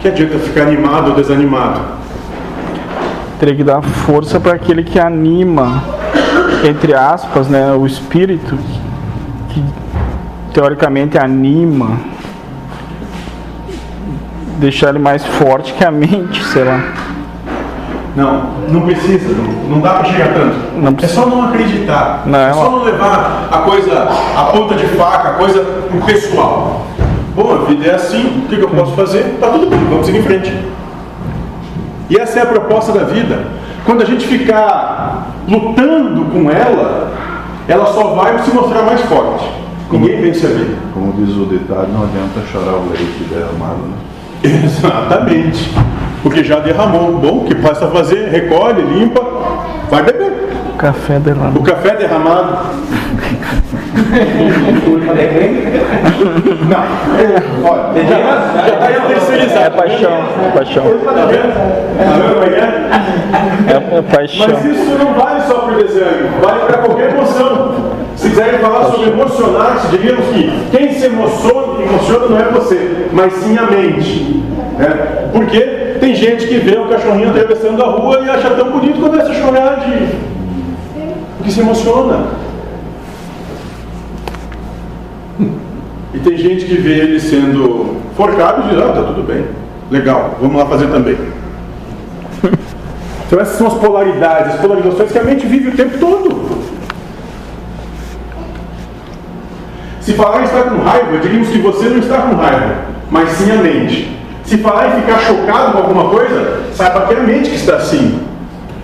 Que 0.00 0.08
adianta 0.08 0.38
ficar 0.38 0.62
animado 0.62 1.10
ou 1.10 1.14
desanimado? 1.14 1.80
Teria 3.38 3.54
que 3.54 3.64
dar 3.64 3.82
força 3.82 4.40
para 4.40 4.54
aquele 4.54 4.82
que 4.82 4.98
anima, 4.98 5.84
entre 6.66 6.94
aspas, 6.94 7.48
né, 7.48 7.72
o 7.72 7.86
espírito 7.86 8.58
que 9.50 9.62
teoricamente 10.52 11.18
anima, 11.18 11.98
deixar 14.58 14.90
ele 14.90 14.98
mais 14.98 15.24
forte 15.24 15.72
que 15.74 15.84
a 15.84 15.90
mente, 15.90 16.42
sei 16.44 16.64
lá. 16.64 17.03
Não, 18.16 18.44
não 18.68 18.82
precisa, 18.82 19.34
não, 19.34 19.76
não 19.76 19.80
dá 19.80 19.94
para 19.94 20.04
chegar 20.04 20.34
tanto. 20.34 20.56
Não 20.76 20.94
é 20.96 21.06
só 21.08 21.26
não 21.26 21.48
acreditar. 21.48 22.22
Não, 22.26 22.38
é 22.38 22.52
só 22.52 22.70
não 22.70 22.84
levar 22.84 23.48
a 23.50 23.58
coisa, 23.58 24.08
a 24.36 24.44
ponta 24.52 24.74
de 24.74 24.86
faca, 24.88 25.30
a 25.30 25.32
coisa 25.32 25.60
pro 25.90 26.00
pessoal. 26.02 26.86
Bom, 27.34 27.52
a 27.52 27.64
vida 27.64 27.86
é 27.86 27.94
assim, 27.94 28.44
o 28.44 28.48
que, 28.48 28.56
que 28.56 28.62
eu 28.62 28.68
posso 28.68 28.92
fazer? 28.92 29.36
Tá 29.40 29.48
tudo 29.48 29.66
bem, 29.66 29.80
vamos 29.90 30.06
seguir 30.06 30.18
em 30.18 30.22
frente. 30.22 30.56
E 32.08 32.16
essa 32.16 32.38
é 32.38 32.42
a 32.42 32.46
proposta 32.46 32.92
da 32.92 33.04
vida. 33.04 33.46
Quando 33.84 34.02
a 34.02 34.04
gente 34.04 34.26
ficar 34.26 35.32
lutando 35.48 36.26
com 36.26 36.48
ela, 36.50 37.12
ela 37.66 37.86
só 37.86 38.14
vai 38.14 38.38
se 38.38 38.50
mostrar 38.52 38.82
mais 38.82 39.00
forte. 39.02 39.44
Ninguém 39.90 40.20
vence 40.20 40.46
a 40.46 40.50
vida. 40.50 40.76
Como 40.92 41.12
diz 41.12 41.34
o 41.36 41.46
ditado, 41.46 41.88
não 41.92 42.04
adianta 42.04 42.40
chorar 42.50 42.76
o 42.76 42.88
leite 42.88 43.24
derramado, 43.28 43.82
né? 43.82 43.96
Exatamente. 44.64 45.72
Porque 46.24 46.42
já 46.42 46.58
derramou. 46.58 47.12
Bom, 47.18 47.36
o 47.38 47.44
que 47.44 47.54
basta 47.54 47.86
fazer? 47.88 48.28
Recolhe, 48.30 48.80
limpa, 48.82 49.20
vai 49.90 50.02
beber. 50.02 50.32
Café 50.78 51.20
derramado. 51.20 51.60
O 51.60 51.62
café 51.62 51.94
derramado. 51.94 52.56
Não, 56.68 56.78
é, 57.18 57.42
olha, 57.62 58.04
já 58.04 58.68
está 58.74 58.90
É 58.90 59.00
terceirizado. 59.06 59.76
paixão, 59.76 60.10
é 60.12 60.50
paixão, 60.56 60.82
Tá 61.04 61.26
vendo? 61.26 61.54
Tá 61.96 62.04
vendo 62.14 62.34
como 62.34 62.44
é 62.44 62.48
que 62.48 62.54
é? 62.60 63.94
é, 63.94 63.98
é 63.98 64.02
paixão. 64.02 64.46
Mas 64.48 64.64
isso 64.64 64.98
não 64.98 65.12
vale 65.14 65.40
só 65.42 65.54
para 65.60 65.74
o 65.74 65.82
desânimo, 65.84 66.28
vale 66.42 66.60
para 66.60 66.78
qualquer 66.78 67.10
emoção. 67.14 67.74
Se 68.16 68.30
quiserem 68.30 68.58
falar 68.60 68.84
sobre 68.86 69.10
emocionar-se, 69.10 69.88
diríamos 69.88 70.26
que 70.28 70.66
quem 70.70 70.92
se 70.92 71.06
emociona, 71.06 71.82
emociona 71.82 72.26
não 72.28 72.38
é 72.38 72.44
você, 72.44 73.06
mas 73.12 73.32
sim 73.34 73.56
a 73.58 73.62
mente. 73.70 74.42
Né? 74.78 75.28
Porque 75.32 75.83
tem 75.98 76.14
gente 76.14 76.46
que 76.46 76.58
vê 76.58 76.78
o 76.78 76.88
cachorrinho 76.88 77.30
atravessando 77.30 77.82
a 77.82 77.86
rua 77.86 78.20
e 78.20 78.28
acha 78.28 78.50
tão 78.50 78.70
bonito 78.70 78.94
que 78.94 79.00
começa 79.00 79.30
a 79.30 79.34
chorar 79.34 79.80
de. 79.80 80.08
porque 81.36 81.50
se 81.50 81.60
emociona. 81.60 82.26
E 86.14 86.18
tem 86.20 86.36
gente 86.36 86.64
que 86.64 86.76
vê 86.76 87.00
ele 87.00 87.18
sendo 87.18 87.96
forcado 88.16 88.62
e 88.62 88.74
diz, 88.74 88.82
ah, 88.82 88.92
tá 88.92 89.02
tudo 89.02 89.24
bem, 89.24 89.46
legal, 89.90 90.38
vamos 90.40 90.56
lá 90.56 90.66
fazer 90.66 90.86
também. 90.86 91.16
Então 93.26 93.40
essas 93.40 93.56
são 93.56 93.66
as 93.66 93.74
polaridades, 93.74 94.54
as 94.54 94.60
polarizações 94.60 95.10
que 95.10 95.18
a 95.18 95.24
mente 95.24 95.46
vive 95.46 95.70
o 95.70 95.76
tempo 95.76 95.98
todo. 95.98 96.62
Se 100.00 100.12
falar 100.12 100.42
em 100.42 100.44
estar 100.44 100.64
com 100.64 100.82
raiva, 100.82 101.18
diríamos 101.18 101.48
que 101.48 101.58
você 101.58 101.88
não 101.88 101.98
está 101.98 102.18
com 102.18 102.36
raiva, 102.36 102.76
mas 103.10 103.30
sim 103.30 103.50
a 103.50 103.56
mente. 103.56 104.13
Se 104.44 104.58
falar 104.58 104.88
em 104.88 105.00
ficar 105.00 105.18
chocado 105.20 105.72
com 105.72 105.78
alguma 105.78 106.10
coisa, 106.10 106.60
saiba 106.74 107.06
que 107.06 107.14
é 107.14 107.16
a 107.16 107.22
mente 107.22 107.50
que 107.50 107.56
está 107.56 107.76
assim. 107.76 108.20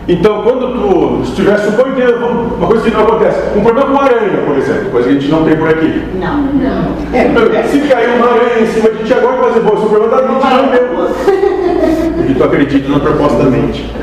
Então, 0.09 0.43
quando 0.43 0.73
tu 0.73 1.23
estiver, 1.23 1.57
suponho 1.59 1.95
que 1.95 2.03
uma 2.03 2.67
coisa 2.67 2.83
que 2.83 2.91
não 2.91 3.03
acontece, 3.03 3.57
um 3.57 3.61
problema 3.63 3.91
com 3.91 4.01
aranha, 4.01 4.43
por 4.45 4.57
exemplo, 4.57 4.91
coisa 4.91 5.09
que 5.09 5.17
a 5.17 5.21
gente 5.21 5.31
não 5.31 5.45
tem 5.45 5.57
por 5.57 5.69
aqui. 5.69 6.03
Não, 6.19 6.43
não. 6.43 6.97
Então, 7.13 7.69
se 7.71 7.79
cair 7.89 8.17
uma 8.17 8.27
aranha 8.27 8.63
em 8.63 8.67
cima 8.67 8.91
de 8.91 9.05
ti 9.05 9.15
agora, 9.15 9.37
vai 9.37 9.49
dizer, 9.51 9.61
bom, 9.61 9.75
esse 9.77 9.87
problema 9.87 10.17
da 10.17 10.29
mente 10.29 10.45
não 10.45 10.59
é 10.59 10.71
meu. 10.71 12.15
Porque 12.17 12.35
tu 12.35 12.45
acredita 12.45 12.89
na 12.89 12.99
proposta 12.99 13.45
da 13.45 13.51
mente. 13.51 13.95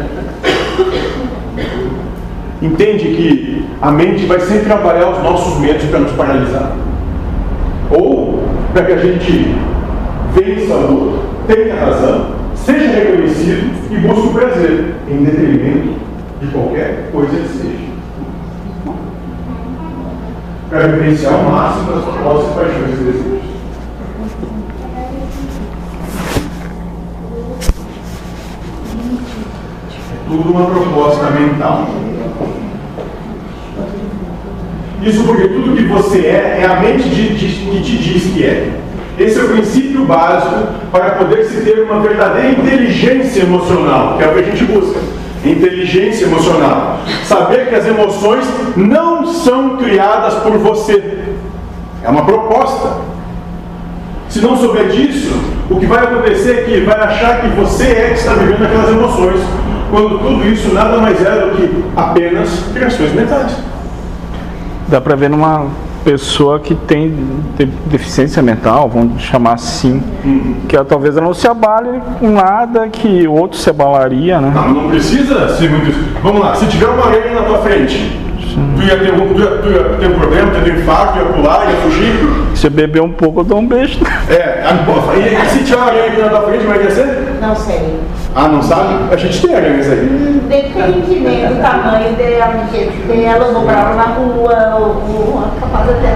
Entende 2.61 3.03
que 3.03 3.65
a 3.81 3.91
mente 3.91 4.25
vai 4.25 4.39
sempre 4.39 4.65
trabalhar 4.65 5.09
os 5.09 5.23
nossos 5.23 5.59
medos 5.59 5.83
para 5.85 5.99
nos 5.99 6.11
paralisar. 6.13 6.71
Ou 7.91 8.43
para 8.73 8.83
que 8.83 8.91
a 8.93 8.97
gente 8.97 9.55
vença 10.43 10.73
a 10.73 10.77
luta, 10.77 11.19
tenha 11.47 11.75
razão, 11.75 12.31
seja 12.55 12.87
reconhecido 12.87 13.71
e 13.91 13.97
busque 13.97 14.27
o 14.27 14.33
prazer, 14.33 14.95
em 15.09 15.23
detrimento 15.23 15.95
de 16.41 16.47
qualquer 16.47 17.09
coisa 17.11 17.35
que 17.37 17.47
seja. 17.49 17.87
Para 20.69 20.87
vivenciar 20.87 21.33
ao 21.33 21.43
máximo 21.43 21.91
as 21.93 22.23
nossas 22.23 22.53
paixões 22.55 22.99
e 22.99 23.03
desejos. 23.03 23.47
É 30.11 30.29
tudo 30.29 30.51
uma 30.51 30.65
proposta 30.65 31.29
mental. 31.31 31.87
Isso 35.03 35.23
porque 35.23 35.47
tudo 35.47 35.75
que 35.75 35.83
você 35.85 36.19
é, 36.19 36.59
é 36.61 36.65
a 36.65 36.79
mente 36.81 37.07
de- 37.09 37.35
de- 37.35 37.69
que 37.71 37.81
te 37.83 37.97
diz 37.97 38.33
que 38.33 38.43
é. 38.43 38.71
Esse 39.19 39.39
é 39.39 39.43
o 39.43 39.47
princípio 39.47 40.05
básico 40.05 40.67
para 40.91 41.11
poder 41.11 41.43
se 41.45 41.61
ter 41.61 41.81
uma 41.81 41.99
verdadeira 41.99 42.51
inteligência 42.51 43.41
emocional, 43.41 44.15
que 44.17 44.23
é 44.23 44.27
o 44.27 44.33
que 44.33 44.39
a 44.39 44.43
gente 44.43 44.65
busca. 44.65 44.99
Inteligência 45.43 46.25
emocional. 46.25 46.99
Saber 47.23 47.67
que 47.67 47.75
as 47.75 47.87
emoções 47.87 48.45
não 48.75 49.25
são 49.25 49.77
criadas 49.77 50.35
por 50.35 50.57
você. 50.59 51.19
É 52.03 52.09
uma 52.09 52.25
proposta. 52.25 52.97
Se 54.29 54.39
não 54.39 54.55
souber 54.55 54.89
disso, 54.89 55.33
o 55.69 55.79
que 55.79 55.87
vai 55.87 56.03
acontecer 56.03 56.51
é 56.51 56.63
que 56.63 56.79
vai 56.81 56.99
achar 56.99 57.41
que 57.41 57.47
você 57.47 57.85
é 57.85 58.09
que 58.09 58.19
está 58.19 58.33
vivendo 58.33 58.65
aquelas 58.65 58.89
emoções, 58.89 59.41
quando 59.89 60.19
tudo 60.19 60.47
isso 60.47 60.73
nada 60.73 60.97
mais 60.97 61.25
é 61.25 61.31
do 61.39 61.55
que 61.55 61.83
apenas 61.95 62.49
criações 62.73 63.13
mentais. 63.13 63.57
Dá 64.87 65.01
pra 65.01 65.15
ver 65.15 65.29
numa 65.29 65.65
pessoa 66.11 66.57
que 66.57 66.73
tem 66.73 67.13
de- 67.57 67.65
deficiência 67.65 68.41
mental, 68.41 68.87
vamos 68.87 69.21
chamar 69.23 69.55
assim, 69.55 70.01
que 70.69 70.73
ela, 70.73 70.85
talvez 70.85 71.17
ela 71.17 71.25
não 71.25 71.33
se 71.33 71.45
abale 71.49 72.01
com 72.17 72.29
nada 72.31 72.87
que 72.87 73.27
outro 73.27 73.57
se 73.57 73.69
abalaria, 73.69 74.39
né? 74.39 74.49
Não, 74.55 74.69
não 74.69 74.89
precisa 74.89 75.49
ser 75.57 75.69
muito. 75.69 75.93
Vamos 76.23 76.39
lá, 76.41 76.55
se 76.55 76.65
tiver 76.67 76.85
uma 76.87 77.07
aranha 77.07 77.35
na 77.35 77.41
tua 77.41 77.57
frente, 77.57 78.17
tu 78.77 78.83
ia 78.83 78.97
ter 78.97 79.13
um, 79.13 79.33
tu 79.33 79.41
ia, 79.41 79.47
tu 79.47 79.67
ia 79.69 79.83
ter 79.99 80.07
um 80.07 80.17
problema, 80.17 80.49
tu 80.51 80.57
ia 80.59 80.63
ter 80.63 80.71
um 80.71 80.79
infarto, 80.79 81.19
ia 81.19 81.25
pular, 81.25 81.65
ia 81.69 81.75
fugir. 81.81 82.13
Se 82.55 82.67
eu 82.67 82.71
beber 82.71 83.01
um 83.01 83.11
pouco, 83.11 83.41
eu 83.41 83.43
dou 83.43 83.59
um 83.59 83.67
beijo. 83.67 83.99
É, 84.29 84.63
a- 84.63 85.17
e, 85.17 85.45
e 85.45 85.49
se 85.49 85.63
tiver 85.65 85.75
uma 85.75 85.87
aranha 85.87 86.05
aqui 86.05 86.21
na 86.21 86.29
tua 86.29 86.41
frente, 86.43 86.61
como 86.63 86.73
é 86.73 86.77
que 86.77 86.83
ia 86.85 86.91
ser? 86.91 87.37
Não 87.41 87.53
sei. 87.53 87.95
Ah, 88.39 88.49
não 88.49 88.61
sabe? 88.61 88.93
A 89.11 89.17
gente 89.17 89.41
tem 89.41 89.55
aranhas 89.55 89.89
aí. 89.89 89.97
Hum, 89.97 90.47
Depende 90.47 91.19
né, 91.21 91.47
do 91.47 91.59
tamanho 91.59 92.15
dela, 92.15 92.53
do 92.53 92.71
jeito 92.71 93.07
dela, 93.07 93.45
eu 93.45 93.53
dobrava 93.55 93.95
na 93.95 94.03
rua, 94.13 94.75
ou, 94.75 94.85
ou 94.85 95.43
a 95.43 95.59
capaz 95.59 95.89
até 95.89 96.13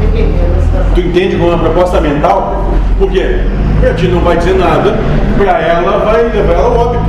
dependendo 0.00 0.52
da 0.52 0.62
situação. 0.62 0.94
Tu 0.96 1.00
entende 1.00 1.36
como 1.36 1.52
é 1.52 1.54
uma 1.54 1.62
proposta 1.62 2.00
mental? 2.00 2.64
Por 2.98 3.08
quê? 3.08 3.42
Porque 3.74 3.86
a 3.86 3.94
ti 3.94 4.08
não 4.08 4.20
vai 4.22 4.36
dizer 4.36 4.58
nada, 4.58 4.98
pra 5.38 5.60
ela 5.60 5.98
vai 5.98 6.24
levar 6.24 6.54
ela 6.54 6.64
ao 6.64 6.76
óbito. 6.76 7.04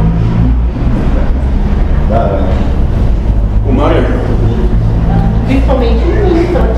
Uma 3.68 3.86
aranha. 3.86 4.20
Principalmente 5.48 6.06
no 6.06 6.38
instante. 6.38 6.70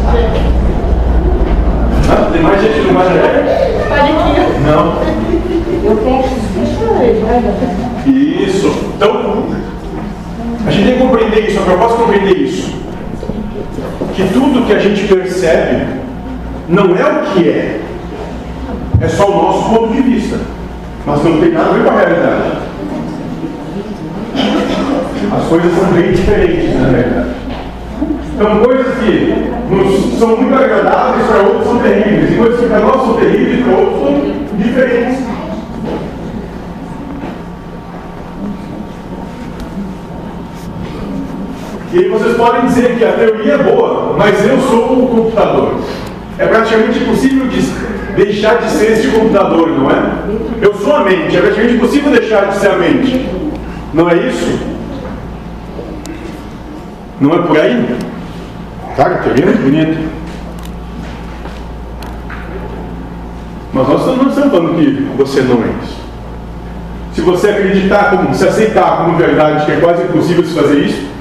Ah, 2.10 2.30
tem 2.32 2.42
mais 2.42 2.62
gente? 2.62 2.94
Pode 2.94 4.00
aqui. 4.00 4.60
Não. 4.66 5.18
Eu 5.84 5.98
aí, 6.06 6.47
Isso. 8.06 8.68
Então, 8.96 9.46
a 10.66 10.72
gente 10.72 10.86
tem 10.86 10.98
que 10.98 11.04
compreender 11.04 11.50
isso, 11.50 11.62
proposta 11.62 11.96
é 11.96 12.06
compreender 12.06 12.38
isso. 12.38 12.76
Que 14.16 14.24
tudo 14.34 14.66
que 14.66 14.74
a 14.74 14.80
gente 14.80 15.08
percebe 15.08 15.86
não 16.68 16.96
é 16.96 17.06
o 17.06 17.34
que 17.34 17.50
é. 17.50 17.82
É 19.00 19.08
só 19.08 19.30
o 19.30 19.44
nosso 19.44 19.70
ponto 19.70 19.94
de 19.94 20.02
vista. 20.02 20.40
Mas 21.06 21.24
não 21.24 21.40
tem 21.40 21.52
nada 21.52 21.70
a 21.70 21.74
ver 21.74 21.84
com 21.84 21.90
a 21.90 22.00
realidade. 22.00 22.52
As 25.32 25.44
coisas 25.48 25.72
são 25.74 25.92
bem 25.94 26.12
diferentes, 26.12 26.74
na 26.82 26.88
verdade. 26.90 27.30
Então, 28.36 28.60
coisas 28.60 28.98
que 28.98 29.34
nos 29.70 30.20
são 30.20 30.38
muito 30.38 30.54
agradáveis 30.54 31.26
para 31.28 31.42
outros 31.42 31.66
são 31.66 31.80
terríveis, 31.80 32.32
e 32.32 32.36
coisas 32.36 32.60
que 32.60 32.68
para 32.68 32.80
nós 32.80 33.02
são 33.02 33.14
terríveis 33.14 33.64
para 33.64 33.78
outros 33.78 34.00
são 34.02 34.58
diferentes. 34.58 35.20
E 41.98 42.10
vocês 42.10 42.38
podem 42.38 42.68
dizer 42.68 42.96
que 42.96 43.04
a 43.04 43.14
teoria 43.14 43.54
é 43.54 43.58
boa, 43.58 44.14
mas 44.16 44.46
eu 44.46 44.62
sou 44.62 45.04
o 45.04 45.08
computador. 45.08 45.80
É 46.38 46.46
praticamente 46.46 47.00
impossível 47.00 47.48
de 47.48 47.60
deixar 48.16 48.60
de 48.60 48.70
ser 48.70 48.92
esse 48.92 49.08
computador, 49.08 49.68
não 49.70 49.90
é? 49.90 50.14
Eu 50.62 50.76
sou 50.76 50.96
a 50.96 51.04
mente, 51.04 51.36
é 51.36 51.42
praticamente 51.42 51.74
impossível 51.74 52.12
deixar 52.12 52.50
de 52.50 52.58
ser 52.58 52.68
a 52.68 52.78
mente. 52.78 53.28
Não 53.96 54.08
é 54.08 54.16
isso? 54.16 54.60
Não 57.20 57.34
é 57.34 57.40
por 57.40 57.58
aí? 57.58 57.98
Claro, 58.96 59.16
a 59.16 59.18
teoria 59.18 59.44
é 59.44 59.48
muito 59.48 59.64
bonita. 59.64 60.00
Mas 63.74 63.88
nós 63.88 64.06
não 64.06 64.30
estamos 64.30 64.52
falando 64.52 64.76
que 64.76 65.18
você 65.18 65.42
não 65.42 65.64
é 65.64 65.84
isso. 65.84 65.98
Se 67.14 67.22
você 67.22 67.50
acreditar, 67.50 68.12
como, 68.12 68.32
se 68.36 68.48
aceitar 68.48 68.98
como 68.98 69.18
verdade 69.18 69.66
que 69.66 69.72
é 69.72 69.80
quase 69.80 70.04
impossível 70.04 70.44
se 70.44 70.54
fazer 70.54 70.78
isso, 70.82 71.17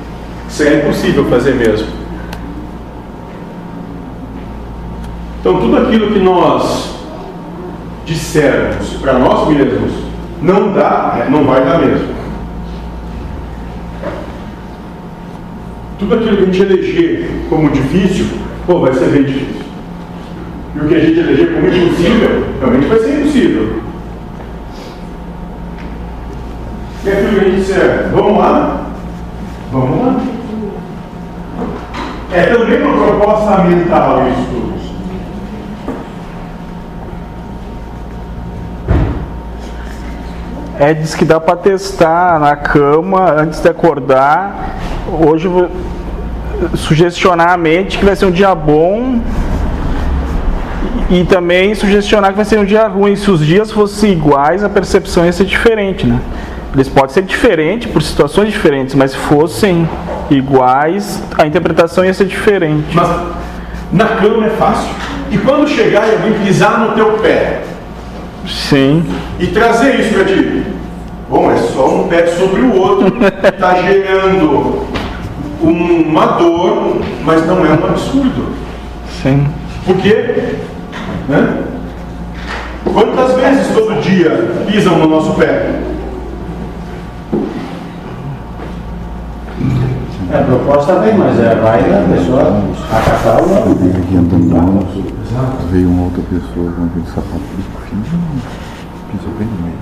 isso 0.49 0.63
é 0.63 0.79
impossível 0.79 1.25
fazer 1.27 1.55
mesmo. 1.55 1.89
Então, 5.41 5.61
tudo 5.61 5.77
aquilo 5.77 6.13
que 6.13 6.19
nós 6.19 6.95
dissermos 8.05 8.95
para 9.01 9.19
nós 9.19 9.49
mesmos 9.49 9.93
não 10.43 10.73
dá, 10.73 11.27
não 11.31 11.45
vai 11.45 11.65
dar 11.65 11.79
mesmo. 11.79 12.15
Tudo 15.99 16.15
aquilo 16.15 16.37
que 16.37 16.43
a 16.43 16.47
gente 16.47 16.63
eleger 16.63 17.31
como 17.49 17.71
difícil, 17.71 18.27
pô, 18.67 18.81
vai 18.81 18.93
ser 18.93 19.07
bem 19.07 19.23
difícil. 19.23 19.63
E 20.75 20.79
o 20.79 20.89
que 20.89 20.95
a 20.95 21.01
gente 21.01 21.19
eleger 21.19 21.55
como 21.55 21.69
impossível, 21.69 22.45
realmente 22.61 22.87
vai 22.87 22.99
ser 22.99 23.21
impossível. 23.21 23.83
E 27.05 27.09
aquilo 27.09 27.29
que 27.29 27.41
a 27.41 27.45
gente 27.45 27.57
disser, 27.57 28.09
vamos 28.13 28.39
lá? 28.39 28.87
Vamos 29.73 29.99
lá. 30.01 30.36
É 32.37 32.43
também 32.55 32.83
uma 32.83 33.07
proposta 33.07 33.63
mental 33.63 34.29
isso. 34.29 34.67
É, 40.79 40.93
diz 40.93 41.15
que 41.15 41.25
dá 41.25 41.41
para 41.41 41.57
testar 41.57 42.39
na 42.39 42.55
cama 42.55 43.33
antes 43.33 43.63
de 43.63 43.69
acordar. 43.71 44.77
Hoje 45.27 45.49
vou 45.49 45.71
sugestionar 46.75 47.53
a 47.53 47.57
mente 47.57 47.97
que 47.97 48.05
vai 48.05 48.15
ser 48.15 48.27
um 48.27 48.31
dia 48.31 48.55
bom 48.55 49.19
e 51.09 51.25
também 51.25 51.75
sugestionar 51.75 52.33
que 52.33 52.37
vai 52.37 52.45
ser 52.45 52.59
um 52.59 52.67
dia 52.67 52.87
ruim. 52.87 53.17
Se 53.17 53.31
os 53.31 53.41
dias 53.41 53.73
fossem 53.73 54.13
iguais, 54.13 54.63
a 54.63 54.69
percepção 54.69 55.25
ia 55.25 55.33
ser 55.33 55.47
diferente, 55.47 56.07
né? 56.07 56.21
Eles 56.75 56.89
podem 56.89 57.11
ser 57.11 57.23
diferentes 57.23 57.91
por 57.91 58.03
situações 58.03 58.53
diferentes, 58.53 58.95
mas 58.95 59.13
se 59.13 59.17
fossem 59.17 59.89
iguais, 60.31 61.23
a 61.39 61.47
interpretação 61.47 62.05
ia 62.05 62.13
ser 62.13 62.27
diferente. 62.27 62.95
Mas 62.95 63.09
na 63.93 64.05
cama 64.07 64.47
é 64.47 64.51
fácil. 64.51 64.91
E 65.31 65.39
quando 65.39 65.69
chegar 65.69 66.07
e 66.07 66.13
alguém 66.13 66.35
pisar 66.45 66.79
no 66.81 66.95
teu 66.95 67.13
pé 67.15 67.63
Sim. 68.47 69.05
e 69.41 69.47
trazer 69.49 70.01
isso 70.01 70.15
para 70.15 70.25
ti, 70.25 70.65
bom, 71.29 71.51
é 71.51 71.57
só 71.57 71.89
um 71.89 72.09
pé 72.09 72.27
sobre 72.27 72.61
o 72.61 72.77
outro, 72.77 73.17
está 73.25 73.75
gerando 73.83 74.87
uma 75.61 76.27
dor, 76.27 77.01
mas 77.25 77.47
não 77.47 77.65
é 77.65 77.71
um 77.71 77.87
absurdo. 77.87 78.53
Sim. 79.23 79.47
Por 79.85 79.97
quê? 79.97 80.55
Né? 81.29 81.65
Quantas 82.85 83.35
vezes 83.35 83.75
todo 83.75 84.01
dia 84.01 84.31
pisam 84.71 84.99
no 84.99 85.09
nosso 85.09 85.35
pé? 85.35 85.71
A 90.37 90.43
proposta 90.45 91.01
vem, 91.01 91.15
mas 91.15 91.39
é, 91.41 91.55
vai 91.55 91.83
da 91.83 92.05
pessoa 92.15 92.63
acatar 92.93 93.43
o 93.43 93.71
Eu 93.71 93.75
vi 93.75 93.89
aqui 93.89 94.17
andando 94.17 94.87
veio 95.71 95.89
uma 95.89 96.05
outra 96.05 96.23
pessoa 96.31 96.73
com 96.73 96.85
aquele 96.85 97.07
sapato 97.07 97.41
bico 97.57 97.81
fino, 97.89 98.03
pisou 99.11 99.33
bem 99.39 99.49
no 99.49 99.63
meio. 99.65 99.77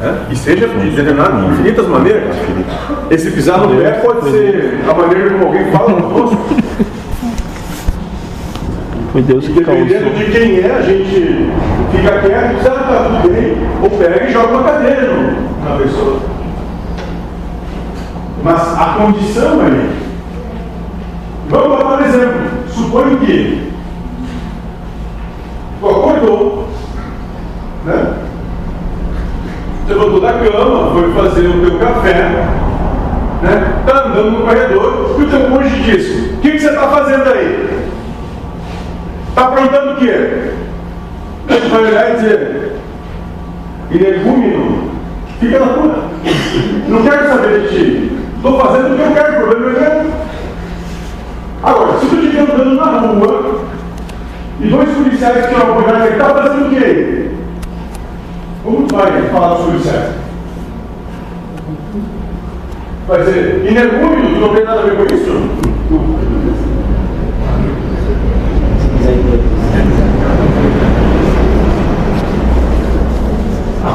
né? 0.00 0.26
E 0.30 0.36
seja 0.36 0.68
de 0.68 0.90
determinado, 0.90 1.40
de 1.40 1.52
infinitas 1.52 1.86
maneiras. 1.88 2.36
Esse 3.10 3.30
pisar 3.30 3.58
no 3.60 3.76
pé 3.76 3.92
pode 3.92 4.30
ser 4.30 4.80
a 4.88 4.94
maneira 4.94 5.30
como 5.30 5.46
alguém 5.46 5.70
fala 5.72 6.00
conosco. 6.00 6.38
Foi 9.12 9.22
Deus 9.22 9.46
que 9.46 9.52
dependendo 9.52 10.10
de 10.10 10.24
quem 10.30 10.60
é, 10.60 10.70
a 10.70 10.82
gente 10.82 11.50
fica 11.90 12.18
quieto, 12.20 12.56
diz, 12.56 12.66
ah, 12.66 12.70
tá 12.70 13.20
tudo 13.22 13.32
bem, 13.34 13.56
ou 13.82 13.90
pega 13.90 14.28
e 14.28 14.32
joga 14.32 14.48
uma 14.48 14.62
cadeira 14.64 15.12
na 15.64 15.76
pessoa. 15.76 16.37
Mas 18.48 18.80
a 18.80 18.94
condição 18.94 19.60
é. 19.62 19.90
Vamos 21.50 21.68
lá, 21.68 21.84
por 21.84 22.02
exemplo, 22.02 22.40
suponho 22.70 23.18
que 23.18 23.70
tu 25.78 25.86
acordou, 25.86 26.68
né? 27.84 28.14
Levantou 29.86 30.20
da 30.22 30.32
cama, 30.32 30.92
foi 30.92 31.12
fazer 31.12 31.46
o 31.46 31.60
teu 31.60 31.78
café, 31.78 32.14
né? 33.42 33.82
Tá 33.86 34.06
andando 34.06 34.30
no 34.30 34.46
corredor 34.46 35.16
e 35.18 35.22
o 35.24 35.28
teu 35.28 35.50
cônjuge 35.50 35.82
disse: 35.82 36.34
O 36.36 36.36
que, 36.38 36.52
que 36.52 36.58
você 36.58 36.70
está 36.70 36.88
fazendo 36.88 37.28
aí? 37.28 37.84
Está 39.28 39.44
aprontando 39.44 39.92
o 39.92 39.96
quê? 39.96 40.52
Você 41.48 41.68
vai 41.68 41.82
olhar 41.82 42.10
e 42.10 42.16
dizer: 42.16 42.72
Energúmeno, 43.90 44.90
fica 45.38 45.58
na 45.58 45.66
tua. 45.66 46.08
Não 46.88 47.02
quero 47.02 47.28
saber 47.28 47.60
de 47.60 47.68
ti. 47.68 48.17
Estou 48.38 48.60
fazendo 48.60 48.92
o 48.92 48.96
que 48.96 49.02
eu 49.02 49.12
quero, 49.12 49.32
o 49.32 49.48
problema 49.48 49.78
é 49.78 50.02
meu. 50.04 50.12
Agora, 51.60 51.98
se 51.98 52.06
tu 52.06 52.14
estiver 52.14 52.42
andando 52.42 52.76
na 52.76 52.84
rua 53.00 53.64
e 54.60 54.68
dois 54.68 54.88
policiais 54.90 55.46
que 55.46 55.52
estão 55.52 55.72
acordando, 55.72 56.04
ele 56.04 56.12
está 56.12 56.34
fazendo 56.34 56.66
o 56.66 56.70
quê? 56.70 57.30
Como 58.62 58.86
tu 58.86 58.94
vai 58.94 59.22
falar 59.22 59.54
dos 59.54 59.66
policiais? 59.66 60.14
Vai 63.08 63.18
dizer, 63.24 63.66
energúmeno, 63.66 64.34
tu 64.34 64.40
não 64.40 64.54
tem 64.54 64.64
nada 64.64 64.80
a 64.82 64.84
ver 64.84 64.96
com 64.96 65.14
isso? 65.14 65.68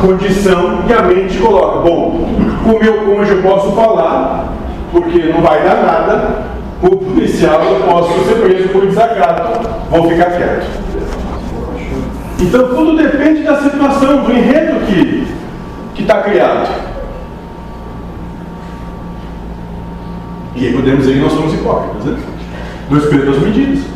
Condição 0.04 0.84
que 0.86 0.94
a 0.94 1.02
mente 1.04 1.38
coloca. 1.38 1.80
Bom, 1.80 2.28
com 2.64 2.72
o 2.72 2.84
meu 2.84 2.94
cônjuge 2.94 3.32
eu 3.32 3.42
posso 3.42 3.72
falar, 3.72 4.54
porque 4.92 5.20
não 5.20 5.42
vai 5.42 5.64
dar 5.64 5.76
nada, 5.76 6.44
o 6.82 6.98
policial 6.98 7.64
eu 7.64 7.80
posso 7.88 8.14
ser 8.26 8.36
preso 8.42 8.70
por 8.70 8.86
desacato, 8.86 9.70
vou 9.90 10.10
ficar 10.10 10.32
quieto. 10.32 10.68
Então 12.40 12.68
tudo 12.68 12.98
depende 12.98 13.44
da 13.44 13.62
situação, 13.62 14.24
do 14.24 14.32
enredo 14.32 14.86
que 15.96 16.02
está 16.02 16.22
criado. 16.22 16.70
E 20.56 20.68
aí 20.68 20.74
podemos 20.74 21.00
dizer 21.00 21.14
que 21.14 21.20
nós 21.20 21.32
somos 21.32 21.54
hipócritas, 21.54 22.06
né? 22.06 22.20
Dois 22.90 23.06
pesos, 23.06 23.26
duas 23.26 23.42
medidas. 23.42 23.93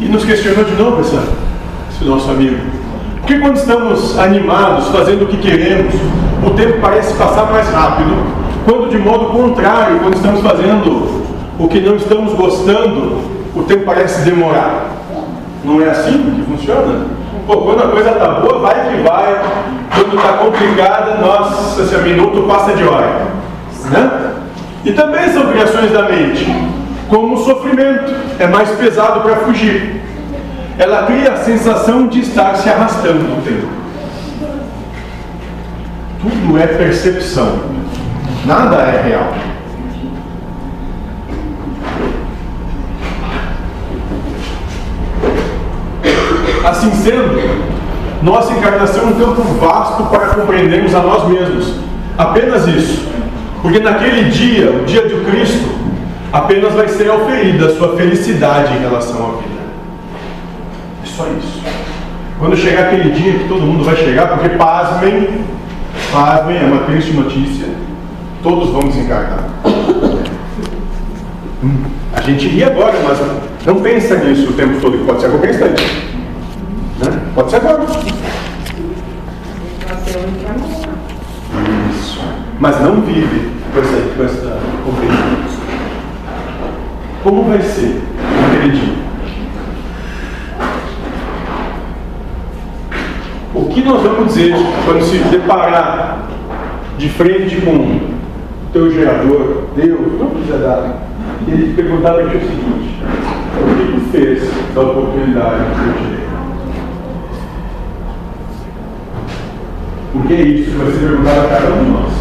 E 0.00 0.04
nos 0.04 0.24
questionou 0.24 0.64
de 0.64 0.80
novo 0.80 1.00
essa, 1.00 1.20
esse 1.90 2.04
nosso 2.04 2.30
amigo. 2.30 2.56
Por 3.20 3.26
que 3.26 3.38
quando 3.40 3.56
estamos 3.56 4.16
animados, 4.16 4.88
fazendo 4.88 5.24
o 5.24 5.26
que 5.26 5.36
queremos, 5.38 5.92
o 6.46 6.50
tempo 6.50 6.78
parece 6.80 7.14
passar 7.14 7.50
mais 7.50 7.68
rápido, 7.68 8.14
quando 8.64 8.88
de 8.90 8.98
modo 8.98 9.26
contrário, 9.26 9.98
quando 9.98 10.14
estamos 10.14 10.40
fazendo 10.40 11.24
o 11.58 11.66
que 11.66 11.80
não 11.80 11.96
estamos 11.96 12.32
gostando, 12.34 13.18
o 13.56 13.62
tempo 13.64 13.84
parece 13.84 14.22
demorar? 14.22 14.90
Não 15.64 15.82
é 15.82 15.90
assim 15.90 16.12
que 16.12 16.42
funciona? 16.48 17.06
Pô, 17.46 17.56
quando 17.56 17.82
a 17.82 17.88
coisa 17.88 18.10
está 18.10 18.28
boa, 18.28 18.60
vai 18.60 18.74
que 18.74 19.02
vai. 19.02 19.40
Quando 19.94 20.16
está 20.16 20.32
complicada, 20.34 21.16
nossa, 21.16 21.82
esse 21.82 21.96
minuto 21.96 22.46
passa 22.46 22.72
de 22.76 22.84
hora. 22.84 23.26
Né? 23.90 24.34
E 24.84 24.92
também 24.92 25.28
são 25.30 25.46
criações 25.48 25.90
da 25.90 26.02
mente 26.02 26.77
como 27.08 27.34
o 27.34 27.44
sofrimento 27.44 28.14
é 28.38 28.46
mais 28.46 28.70
pesado 28.70 29.20
para 29.20 29.36
fugir. 29.36 30.02
Ela 30.78 31.04
cria 31.04 31.32
a 31.32 31.36
sensação 31.36 32.06
de 32.06 32.20
estar 32.20 32.54
se 32.56 32.68
arrastando 32.68 33.20
no 33.20 33.42
tempo. 33.42 33.68
Tudo 36.20 36.58
é 36.58 36.66
percepção, 36.66 37.60
nada 38.44 38.76
é 38.76 39.02
real. 39.08 39.34
Assim 46.64 46.90
sendo, 46.92 47.68
nossa 48.22 48.52
encarnação 48.52 49.04
é 49.04 49.06
um 49.06 49.12
campo 49.14 49.42
vasto 49.54 50.02
para 50.04 50.26
compreendermos 50.34 50.94
a 50.94 51.00
nós 51.00 51.26
mesmos. 51.28 51.74
Apenas 52.16 52.66
isso. 52.66 53.08
Porque 53.62 53.80
naquele 53.80 54.28
dia, 54.30 54.70
o 54.70 54.84
dia 54.84 55.08
de 55.08 55.24
Cristo, 55.24 55.68
apenas 56.32 56.74
vai 56.74 56.88
ser 56.88 57.10
oferida 57.10 57.66
a 57.66 57.76
sua 57.76 57.96
felicidade 57.96 58.74
em 58.74 58.80
relação 58.80 59.16
à 59.16 59.32
vida. 59.42 59.60
É 61.02 61.06
só 61.06 61.26
isso. 61.38 61.62
Quando 62.38 62.56
chegar 62.56 62.86
aquele 62.86 63.10
dia 63.10 63.32
que 63.32 63.48
todo 63.48 63.62
mundo 63.62 63.84
vai 63.84 63.96
chegar, 63.96 64.28
porque 64.28 64.50
pasmem, 64.50 65.44
pasmem, 66.12 66.58
é 66.58 66.64
uma 66.64 66.84
triste 66.84 67.12
notícia, 67.12 67.66
todos 68.42 68.70
vamos 68.70 68.96
encarnar. 68.96 69.48
Hum, 71.64 71.84
A 72.14 72.20
gente 72.20 72.46
ri 72.48 72.62
agora, 72.62 72.94
mas 73.02 73.18
não 73.66 73.82
pensa 73.82 74.16
nisso 74.16 74.50
o 74.50 74.52
tempo 74.52 74.80
todo, 74.80 74.98
que 74.98 75.04
pode 75.04 75.20
ser 75.20 75.26
a 75.26 75.30
qualquer 75.30 75.50
instante. 75.50 75.84
Né? 77.00 77.20
Pode 77.34 77.50
ser 77.50 77.56
agora. 77.56 77.84
Isso. 81.90 82.20
Mas 82.60 82.80
não 82.80 83.00
vive 83.02 83.50
com 83.74 83.80
essa, 84.24 84.58
com. 84.84 85.37
Como 87.28 87.42
vai 87.42 87.60
ser 87.60 88.00
aquele 88.46 88.72
dia? 88.72 88.94
O 93.54 93.66
que 93.66 93.82
nós 93.82 94.02
vamos 94.02 94.32
dizer 94.32 94.54
quando 94.86 95.02
se 95.02 95.18
deparar 95.28 96.26
de 96.96 97.10
frente 97.10 97.60
com 97.60 97.72
o 97.72 98.00
teu 98.72 98.90
gerador, 98.90 99.64
Deus, 99.76 100.18
não 100.18 100.30
precisa 100.30 100.56
dar, 100.56 101.02
e 101.46 101.50
ele 101.50 101.74
perguntar 101.74 102.14
para 102.14 102.30
ti 102.30 102.36
o 102.38 102.40
seguinte: 102.40 102.96
o 103.60 103.76
que 103.76 103.92
tu 103.92 104.00
fez 104.10 104.50
da 104.74 104.80
oportunidade 104.80 105.64
que 105.74 105.86
eu 105.86 105.92
te 105.92 106.04
dei? 106.08 106.28
Porque 110.14 110.32
é 110.32 110.40
isso 110.40 110.70
que 110.70 110.76
vai 110.78 110.92
ser 110.92 110.98
perguntado 110.98 111.40
a 111.40 111.48
cada 111.48 111.74
um 111.74 111.84
de 111.84 111.90
nós. 111.90 112.12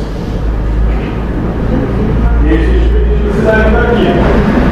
E 2.44 2.50
aí 2.50 2.56
a 2.56 2.60
gente 2.60 2.90
precisa 3.24 3.52
aqui. 3.54 4.67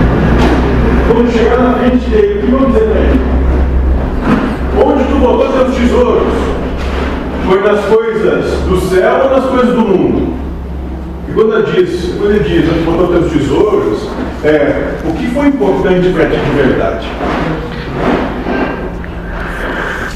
Quando 1.08 1.32
chegar 1.32 1.60
na 1.60 1.74
frente 1.76 2.10
dele, 2.10 2.39
o 2.39 2.41
que 2.41 2.51
vamos 2.51 2.68
dizer 2.74 2.89
para 2.89 2.99
ele? 2.99 3.20
Onde 4.84 5.03
tu 5.03 5.16
botou 5.20 5.53
teus 5.53 5.76
tesouros? 5.76 6.34
Foi 7.47 7.62
nas 7.62 7.86
coisas 7.86 8.62
do 8.62 8.80
céu 8.89 9.22
ou 9.24 9.30
nas 9.30 9.45
coisas 9.45 9.76
do 9.76 9.82
mundo? 9.82 10.34
E 11.30 11.34
quando 11.34 11.53
ele 11.53 11.84
diz, 11.84 12.16
quando 12.18 12.32
ele 12.32 12.43
diz 12.43 12.70
onde 12.70 12.80
botou 12.80 13.08
teus 13.08 13.32
tesouros, 13.32 14.10
é 14.43 14.95
o 15.08 15.14
que 15.14 15.28
foi 15.28 15.47
importante 15.47 16.10
para 16.10 16.26
ti 16.26 16.38
de 16.38 16.51
verdade? 16.51 17.08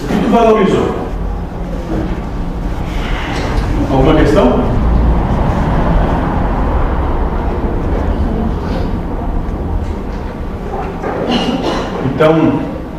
O 0.04 0.08
que 0.08 0.26
tu 0.26 0.32
valorizou? 0.32 0.96
Alguma 3.92 4.16
questão? 4.16 4.79
Então, 12.20 12.36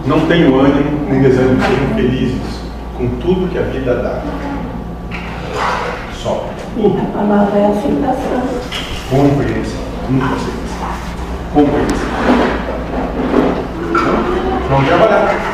não 0.07 0.27
tenham 0.27 0.59
ânimo 0.59 1.07
nem 1.07 1.21
desânimo, 1.21 1.61
sejam 1.61 1.95
felizes 1.95 2.41
com 2.97 3.07
tudo 3.21 3.51
que 3.51 3.59
a 3.59 3.63
vida 3.65 3.97
dá. 3.97 4.23
Só. 6.15 6.49
A 6.79 7.19
palavra 7.19 7.59
é 7.59 7.67
aceitação. 7.67 8.43
Compreensão. 9.11 9.81
Nunca 10.09 10.25
aceitação. 10.25 10.89
Compreensão. 11.53 12.09
Vamos 14.71 14.89
trabalhar. 14.89 15.50